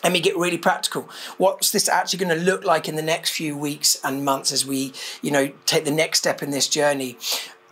Let 0.04 0.12
me 0.12 0.20
get 0.20 0.36
really 0.36 0.58
practical. 0.58 1.08
What's 1.36 1.72
this 1.72 1.88
actually 1.88 2.18
going 2.20 2.38
to 2.38 2.44
look 2.44 2.64
like 2.64 2.88
in 2.88 2.96
the 2.96 3.02
next 3.02 3.30
few 3.30 3.56
weeks 3.56 3.98
and 4.04 4.24
months 4.24 4.52
as 4.52 4.64
we, 4.64 4.92
you 5.22 5.30
know, 5.30 5.50
take 5.64 5.84
the 5.84 5.90
next 5.90 6.18
step 6.18 6.42
in 6.42 6.50
this 6.50 6.68
journey? 6.68 7.18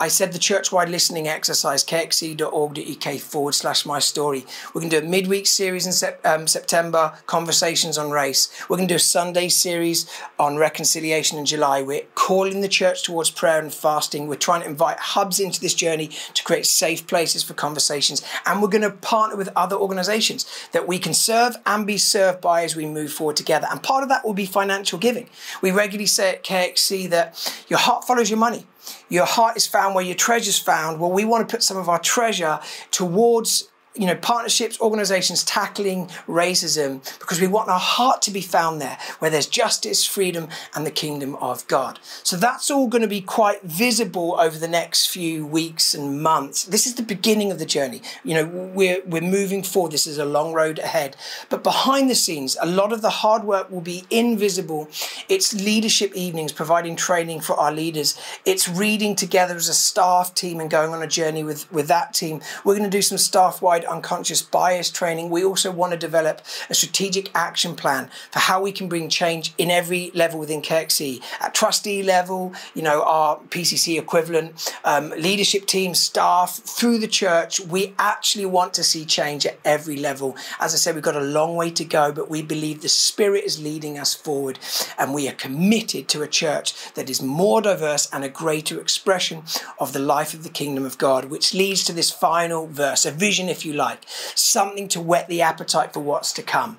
I 0.01 0.09
said 0.09 0.33
the 0.33 0.41
church-wide 0.41 0.89
listening 0.89 1.29
exercise, 1.29 1.85
kxc.org.uk 1.85 3.21
forward 3.21 3.55
slash 3.55 3.87
my 3.87 4.01
story. 4.01 4.45
We're 4.73 4.81
going 4.81 4.91
to 4.91 5.01
do 5.01 5.07
a 5.07 5.09
midweek 5.09 5.47
series 5.47 5.87
in 5.87 5.93
sep- 5.93 6.25
um, 6.27 6.49
September, 6.49 7.17
conversations 7.27 7.97
on 7.97 8.11
race. 8.11 8.51
We're 8.69 8.77
going 8.77 8.89
to 8.89 8.95
do 8.95 8.97
a 8.97 9.01
Sunday 9.01 9.49
series 9.49 10.11
on 10.37 10.57
reconciliation 10.57 11.39
in 11.39 11.47
July. 11.47 11.81
We're 11.81 12.07
calling 12.17 12.61
the 12.61 12.69
church 12.69 13.05
towards 13.05 13.31
prayer 13.31 13.61
and 13.61 13.73
fasting. 13.73 14.27
We're 14.27 14.35
trying 14.35 14.63
to 14.63 14.69
invite 14.69 14.99
hubs 14.99 15.39
into 15.39 15.61
this 15.61 15.75
journey 15.75 16.11
to 16.35 16.43
create 16.43 16.67
safe 16.67 17.07
places 17.07 17.45
for 17.45 17.55
conversations. 17.55 18.21
And 18.47 18.61
we're 18.61 18.69
going 18.69 18.83
to 18.83 18.91
partner 18.91 19.37
with 19.37 19.51
other 19.55 19.77
organizations 19.77 20.45
that 20.73 20.89
we 20.89 20.99
can 20.99 21.15
serve 21.15 21.57
and 21.67 21.87
be 21.87 21.99
served 21.99 22.41
by 22.41 22.65
as 22.65 22.75
we 22.75 22.85
move 22.85 23.13
forward 23.13 23.37
together. 23.37 23.69
And 23.71 23.81
part 23.81 24.03
of 24.03 24.09
that 24.09 24.25
will 24.25 24.35
be 24.35 24.47
financial 24.47 24.99
giving. 24.99 25.29
We 25.63 25.71
regularly 25.71 26.07
say 26.07 26.33
at 26.33 26.43
KXC 26.43 27.11
that 27.11 27.65
your 27.69 27.79
heart 27.79 28.05
follows 28.05 28.29
your 28.29 28.41
money. 28.41 28.67
Your 29.09 29.27
heart 29.27 29.57
is 29.57 29.67
found 29.67 29.95
where 29.95 30.05
your 30.05 30.15
treasure's 30.15 30.59
found. 30.59 31.01
Well, 31.01 31.13
we 31.13 31.25
want 31.25 31.49
to 31.49 31.53
put 31.55 31.63
some 31.63 31.77
of 31.77 31.89
our 31.89 31.99
treasure 31.99 32.61
towards 32.91 33.69
you 33.97 34.07
know, 34.07 34.17
partnerships, 34.17 34.81
organizations 34.81 35.45
tackling 35.45 36.09
racism 36.27 37.01
because 37.21 37.41
we 37.41 37.47
want 37.47 37.69
our 37.69 37.79
heart 37.79 38.23
to 38.23 38.33
be 38.33 38.41
found 38.41 38.81
there 38.81 38.99
where 39.21 39.31
there's 39.31 39.47
justice, 39.47 40.05
freedom, 40.05 40.49
and 40.75 40.85
the 40.85 40.91
kingdom 40.91 41.37
of 41.37 41.67
God. 41.69 42.01
So 42.25 42.37
that's 42.37 42.73
all 42.73 42.89
going 42.89 43.03
to 43.03 43.09
be 43.09 43.21
quite 43.21 43.63
visible 43.63 44.37
over 44.41 44.59
the 44.59 44.67
next 44.67 45.07
few 45.07 45.47
weeks 45.47 45.95
and 45.95 46.21
months. 46.21 46.65
This 46.65 46.87
is 46.87 46.97
the 46.97 47.05
beginning 47.05 47.53
of 47.53 47.61
the 47.61 47.67
journey. 47.67 48.03
You 48.25 48.35
know, 48.35 48.47
we're, 48.47 49.01
we're 49.07 49.23
moving 49.23 49.63
forward. 49.63 49.93
This 49.93 50.09
is 50.09 50.19
a 50.19 50.25
long 50.25 50.53
road 50.53 50.81
ahead. 50.81 51.17
But 51.49 51.63
behind 51.63 52.11
the 52.11 52.17
scenes, 52.17 52.57
a 52.61 52.67
lot 52.67 52.93
of 52.93 53.01
the 53.01 53.11
hard 53.11 53.45
work 53.45 53.71
will 53.71 53.81
be 53.81 54.05
invisible. 54.11 54.89
It's 55.29 55.55
leadership 55.55 56.13
evenings, 56.17 56.51
providing 56.51 56.97
training 56.97 57.43
for 57.43 57.55
our 57.55 57.71
leaders. 57.71 58.19
It's 58.45 58.69
reading 58.69 59.15
together 59.15 59.55
as 59.55 59.69
a 59.69 59.75
staff 59.75 60.35
team 60.35 60.59
and 60.59 60.69
going 60.69 60.93
on 60.93 61.01
a 61.01 61.07
journey 61.07 61.45
with, 61.45 61.71
with 61.73 61.87
that 61.89 62.13
team. 62.13 62.41
We're 62.65 62.77
going 62.77 62.91
to 62.91 62.97
do 62.97 63.03
some 63.03 63.19
staff 63.19 63.63
wide 63.63 63.84
unconscious 63.85 64.43
bias 64.43 64.91
training, 64.91 65.31
we 65.31 65.45
also 65.45 65.71
want 65.71 65.93
to 65.93 65.99
develop 65.99 66.43
a 66.71 66.75
strategic 66.75 67.31
action 67.35 67.75
plan 67.75 68.11
for 68.31 68.41
how 68.41 68.63
we 68.63 68.73
can 68.73 68.89
bring 68.89 69.09
change 69.09 69.53
in 69.59 69.71
every 69.71 70.11
level 70.15 70.39
within 70.39 70.63
KXC. 70.63 71.23
At 71.41 71.55
trustee 71.55 72.03
level, 72.03 72.53
you 72.75 72.83
know, 72.83 73.03
our 73.03 73.39
PCC 73.51 73.99
equivalent, 73.99 74.75
um, 74.85 75.11
leadership 75.11 75.67
team, 75.67 75.95
staff, 75.95 76.57
through 76.57 76.99
the 76.99 77.09
church, 77.09 77.61
we 77.61 77.95
actually 77.99 78.47
want 78.47 78.75
to 78.75 78.85
see 78.85 79.05
change 79.05 79.47
at 79.47 79.59
every 79.65 79.97
level. 79.97 80.37
As 80.61 80.75
I 80.75 80.77
said, 80.77 80.95
we've 80.95 81.05
got 81.05 81.17
a 81.17 81.21
long 81.21 81.57
way 81.57 81.71
to 81.71 81.85
go, 81.85 82.13
but 82.13 82.31
we 82.31 82.43
believe 82.43 82.81
the 82.81 82.89
Spirit 82.89 83.45
is 83.45 83.63
leading 83.63 83.99
us 83.99 84.15
forward, 84.15 84.59
and 84.99 85.13
we 85.13 85.29
are 85.29 85.33
committed 85.33 86.09
to 86.09 86.23
a 86.23 86.29
church 86.29 86.75
that 86.95 87.11
is 87.11 87.23
more 87.23 87.61
diverse 87.61 88.09
and 88.13 88.25
a 88.25 88.29
greater 88.29 88.81
expression 88.81 89.43
of 89.79 89.93
the 89.93 89.99
life 89.99 90.35
of 90.35 90.43
the 90.43 90.49
kingdom 90.49 90.85
of 90.85 90.99
God, 90.99 91.27
which 91.27 91.55
leads 91.55 91.85
to 91.85 91.93
this 91.93 92.11
final 92.11 92.67
verse, 92.67 93.05
a 93.05 93.11
vision, 93.11 93.49
if 93.49 93.67
you 93.67 93.73
like, 93.75 94.01
something 94.07 94.89
to 94.89 95.01
whet 95.01 95.29
the 95.29 95.43
appetite 95.43 95.93
for 95.93 96.01
what's 96.01 96.33
to 96.35 96.43
come. 96.43 96.79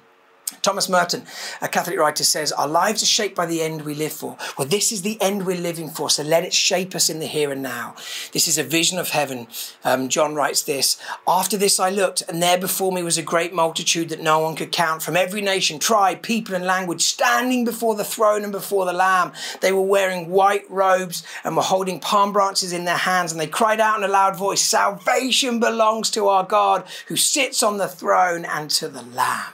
Thomas 0.65 0.89
Merton, 0.89 1.28
a 1.62 1.67
Catholic 1.67 1.99
writer, 1.99 2.23
says, 2.23 2.51
Our 2.51 2.67
lives 2.67 3.04
are 3.04 3.06
shaped 3.06 3.36
by 3.36 3.45
the 3.45 3.62
end 3.62 3.84
we 3.84 3.93
live 3.93 4.12
for. 4.12 4.36
Well, 4.58 4.67
this 4.67 4.91
is 4.91 5.04
the 5.04 5.21
end 5.21 5.45
we're 5.45 5.62
living 5.62 5.91
for, 5.91 6.10
so 6.10 6.23
let 6.23 6.43
it 6.43 6.56
shape 6.56 6.95
us 6.95 7.08
in 7.08 7.19
the 7.19 7.28
here 7.28 7.51
and 7.51 7.62
now. 7.62 7.93
This 8.32 8.47
is 8.47 8.58
a 8.58 8.63
vision 8.63 8.97
of 8.97 9.10
heaven. 9.10 9.45
Um, 9.84 10.10
John 10.10 10.34
writes 10.34 10.63
this 10.63 10.97
After 11.28 11.56
this 11.56 11.80
I 11.80 11.91
looked, 11.91 12.23
and 12.28 12.41
there 12.41 12.58
before 12.58 12.91
me 12.91 13.04
was 13.04 13.19
a 13.19 13.21
great 13.21 13.54
multitude 13.54 14.10
that 14.10 14.21
no 14.21 14.39
one 14.39 14.56
could 14.56 14.71
count, 14.71 15.04
from 15.04 15.15
every 15.15 15.39
nation, 15.39 15.78
tribe, 15.78 16.23
people, 16.23 16.56
and 16.56 16.65
language, 16.65 17.04
standing 17.04 17.63
before 17.63 17.93
the 17.93 18.04
throne 18.04 18.41
and 18.41 18.51
before 18.51 18.86
the 18.86 18.93
Lamb. 18.93 19.34
They 19.62 19.71
were 19.71 19.82
wearing 19.82 20.32
white 20.32 20.65
robes 20.67 21.21
and 21.43 21.56
were 21.56 21.62
holding 21.62 21.99
palm 21.99 22.34
branches 22.34 22.73
in 22.73 22.86
their 22.86 22.97
hands, 22.97 23.32
and 23.32 23.39
they 23.39 23.45
cried 23.45 23.80
out 23.80 23.99
in 23.99 24.04
a 24.04 24.12
loud 24.12 24.36
voice 24.36 24.63
Salvation 24.63 25.60
belongs 25.60 26.10
to 26.10 26.28
our 26.28 26.43
God 26.43 26.88
who 27.06 27.15
sits 27.15 27.62
on 27.62 27.78
the 27.78 27.88
throne 27.88 28.45
and 28.45 28.71
to 28.71 28.88
the 28.88 29.04
Lamb. 29.04 29.54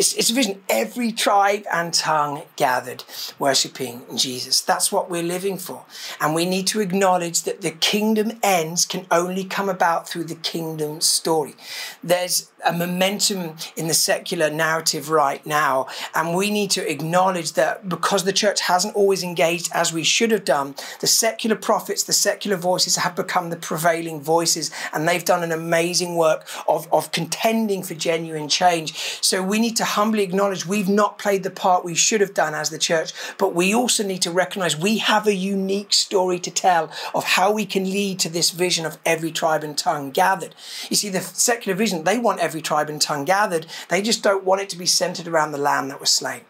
It's, 0.00 0.14
it's 0.14 0.30
a 0.30 0.32
vision. 0.32 0.62
Every 0.70 1.12
tribe 1.12 1.66
and 1.70 1.92
tongue 1.92 2.44
gathered, 2.56 3.04
worshipping 3.38 4.00
Jesus. 4.16 4.62
That's 4.62 4.90
what 4.90 5.10
we're 5.10 5.22
living 5.22 5.58
for. 5.58 5.84
And 6.22 6.34
we 6.34 6.46
need 6.46 6.66
to 6.68 6.80
acknowledge 6.80 7.42
that 7.42 7.60
the 7.60 7.70
kingdom 7.70 8.38
ends 8.42 8.86
can 8.86 9.06
only 9.10 9.44
come 9.44 9.68
about 9.68 10.08
through 10.08 10.24
the 10.24 10.36
kingdom 10.36 11.02
story. 11.02 11.54
There's 12.02 12.49
a 12.64 12.72
momentum 12.72 13.56
in 13.76 13.88
the 13.88 13.94
secular 13.94 14.50
narrative 14.50 15.10
right 15.10 15.44
now. 15.46 15.86
And 16.14 16.34
we 16.34 16.50
need 16.50 16.70
to 16.72 16.90
acknowledge 16.90 17.52
that 17.54 17.88
because 17.88 18.24
the 18.24 18.32
church 18.32 18.60
hasn't 18.62 18.94
always 18.94 19.22
engaged 19.22 19.70
as 19.72 19.92
we 19.92 20.04
should 20.04 20.30
have 20.30 20.44
done, 20.44 20.74
the 21.00 21.06
secular 21.06 21.56
prophets, 21.56 22.02
the 22.04 22.12
secular 22.12 22.56
voices 22.56 22.96
have 22.96 23.16
become 23.16 23.50
the 23.50 23.56
prevailing 23.56 24.20
voices. 24.20 24.70
And 24.92 25.06
they've 25.06 25.24
done 25.24 25.42
an 25.42 25.52
amazing 25.52 26.16
work 26.16 26.46
of, 26.68 26.92
of 26.92 27.12
contending 27.12 27.82
for 27.82 27.94
genuine 27.94 28.48
change. 28.48 29.18
So 29.20 29.42
we 29.42 29.58
need 29.58 29.76
to 29.76 29.84
humbly 29.84 30.22
acknowledge 30.22 30.66
we've 30.66 30.88
not 30.88 31.18
played 31.18 31.42
the 31.42 31.50
part 31.50 31.84
we 31.84 31.94
should 31.94 32.20
have 32.20 32.34
done 32.34 32.54
as 32.54 32.70
the 32.70 32.78
church, 32.78 33.12
but 33.38 33.54
we 33.54 33.74
also 33.74 34.04
need 34.04 34.22
to 34.22 34.30
recognize 34.30 34.76
we 34.76 34.98
have 34.98 35.26
a 35.26 35.34
unique 35.34 35.92
story 35.92 36.38
to 36.40 36.50
tell 36.50 36.90
of 37.14 37.24
how 37.24 37.52
we 37.52 37.66
can 37.66 37.84
lead 37.84 38.18
to 38.20 38.28
this 38.28 38.50
vision 38.50 38.86
of 38.86 38.98
every 39.04 39.30
tribe 39.30 39.64
and 39.64 39.76
tongue 39.76 40.10
gathered. 40.10 40.54
You 40.88 40.96
see, 40.96 41.08
the 41.08 41.20
secular 41.20 41.76
vision, 41.76 42.04
they 42.04 42.18
want 42.18 42.40
every 42.50 42.60
tribe 42.60 42.90
and 42.90 43.00
tongue 43.00 43.24
gathered. 43.24 43.64
They 43.90 44.02
just 44.02 44.24
don't 44.24 44.42
want 44.42 44.60
it 44.60 44.68
to 44.70 44.76
be 44.76 44.84
centered 44.84 45.28
around 45.28 45.52
the 45.52 45.58
lamb 45.58 45.86
that 45.86 46.00
was 46.00 46.10
slain. 46.10 46.40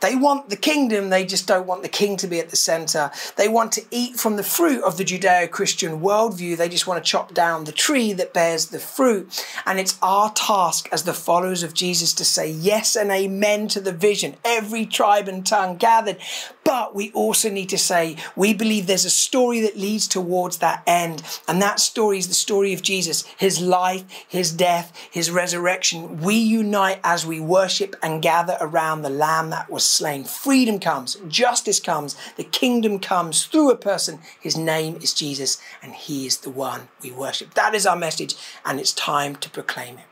They 0.00 0.14
want 0.16 0.50
the 0.50 0.56
kingdom, 0.56 1.10
they 1.10 1.24
just 1.24 1.46
don't 1.46 1.66
want 1.66 1.82
the 1.82 1.88
king 1.88 2.16
to 2.18 2.26
be 2.26 2.40
at 2.40 2.50
the 2.50 2.56
center. 2.56 3.10
They 3.36 3.48
want 3.48 3.72
to 3.72 3.84
eat 3.90 4.16
from 4.16 4.36
the 4.36 4.42
fruit 4.42 4.82
of 4.84 4.96
the 4.96 5.04
Judeo 5.04 5.50
Christian 5.50 6.00
worldview. 6.00 6.56
They 6.56 6.68
just 6.68 6.86
want 6.86 7.02
to 7.02 7.10
chop 7.10 7.34
down 7.34 7.64
the 7.64 7.72
tree 7.72 8.12
that 8.14 8.32
bears 8.32 8.66
the 8.66 8.78
fruit. 8.78 9.44
And 9.66 9.78
it's 9.78 9.98
our 10.02 10.30
task 10.32 10.88
as 10.92 11.02
the 11.02 11.14
followers 11.14 11.62
of 11.62 11.74
Jesus 11.74 12.12
to 12.14 12.24
say 12.24 12.50
yes 12.50 12.96
and 12.96 13.10
amen 13.10 13.68
to 13.68 13.80
the 13.80 13.92
vision, 13.92 14.36
every 14.44 14.86
tribe 14.86 15.28
and 15.28 15.44
tongue 15.44 15.76
gathered. 15.76 16.18
But 16.64 16.94
we 16.94 17.10
also 17.12 17.50
need 17.50 17.70
to 17.70 17.78
say, 17.78 18.16
we 18.36 18.52
believe 18.52 18.86
there's 18.86 19.06
a 19.06 19.10
story 19.10 19.60
that 19.60 19.78
leads 19.78 20.06
towards 20.06 20.58
that 20.58 20.82
end. 20.86 21.22
And 21.48 21.62
that 21.62 21.80
story 21.80 22.18
is 22.18 22.28
the 22.28 22.34
story 22.34 22.74
of 22.74 22.82
Jesus, 22.82 23.24
his 23.38 23.60
life, 23.60 24.04
his 24.28 24.52
death, 24.52 24.92
his 25.10 25.30
resurrection. 25.30 26.20
We 26.20 26.34
unite 26.34 27.00
as 27.02 27.24
we 27.24 27.40
worship 27.40 27.96
and 28.02 28.20
gather 28.20 28.58
around 28.60 29.02
the 29.02 29.08
Lamb 29.08 29.54
that 29.58 29.68
was 29.68 29.82
slain. 29.82 30.22
Freedom 30.22 30.78
comes, 30.78 31.16
justice 31.26 31.80
comes, 31.80 32.14
the 32.36 32.44
kingdom 32.44 33.00
comes 33.00 33.44
through 33.44 33.72
a 33.72 33.76
person. 33.76 34.20
His 34.40 34.56
name 34.56 34.94
is 35.02 35.12
Jesus, 35.12 35.60
and 35.82 35.92
he 35.92 36.26
is 36.26 36.38
the 36.38 36.50
one 36.50 36.82
we 37.02 37.10
worship. 37.10 37.54
That 37.54 37.74
is 37.74 37.84
our 37.84 37.96
message, 37.96 38.36
and 38.64 38.78
it's 38.78 38.92
time 38.92 39.34
to 39.34 39.50
proclaim 39.50 39.98
it. 39.98 40.07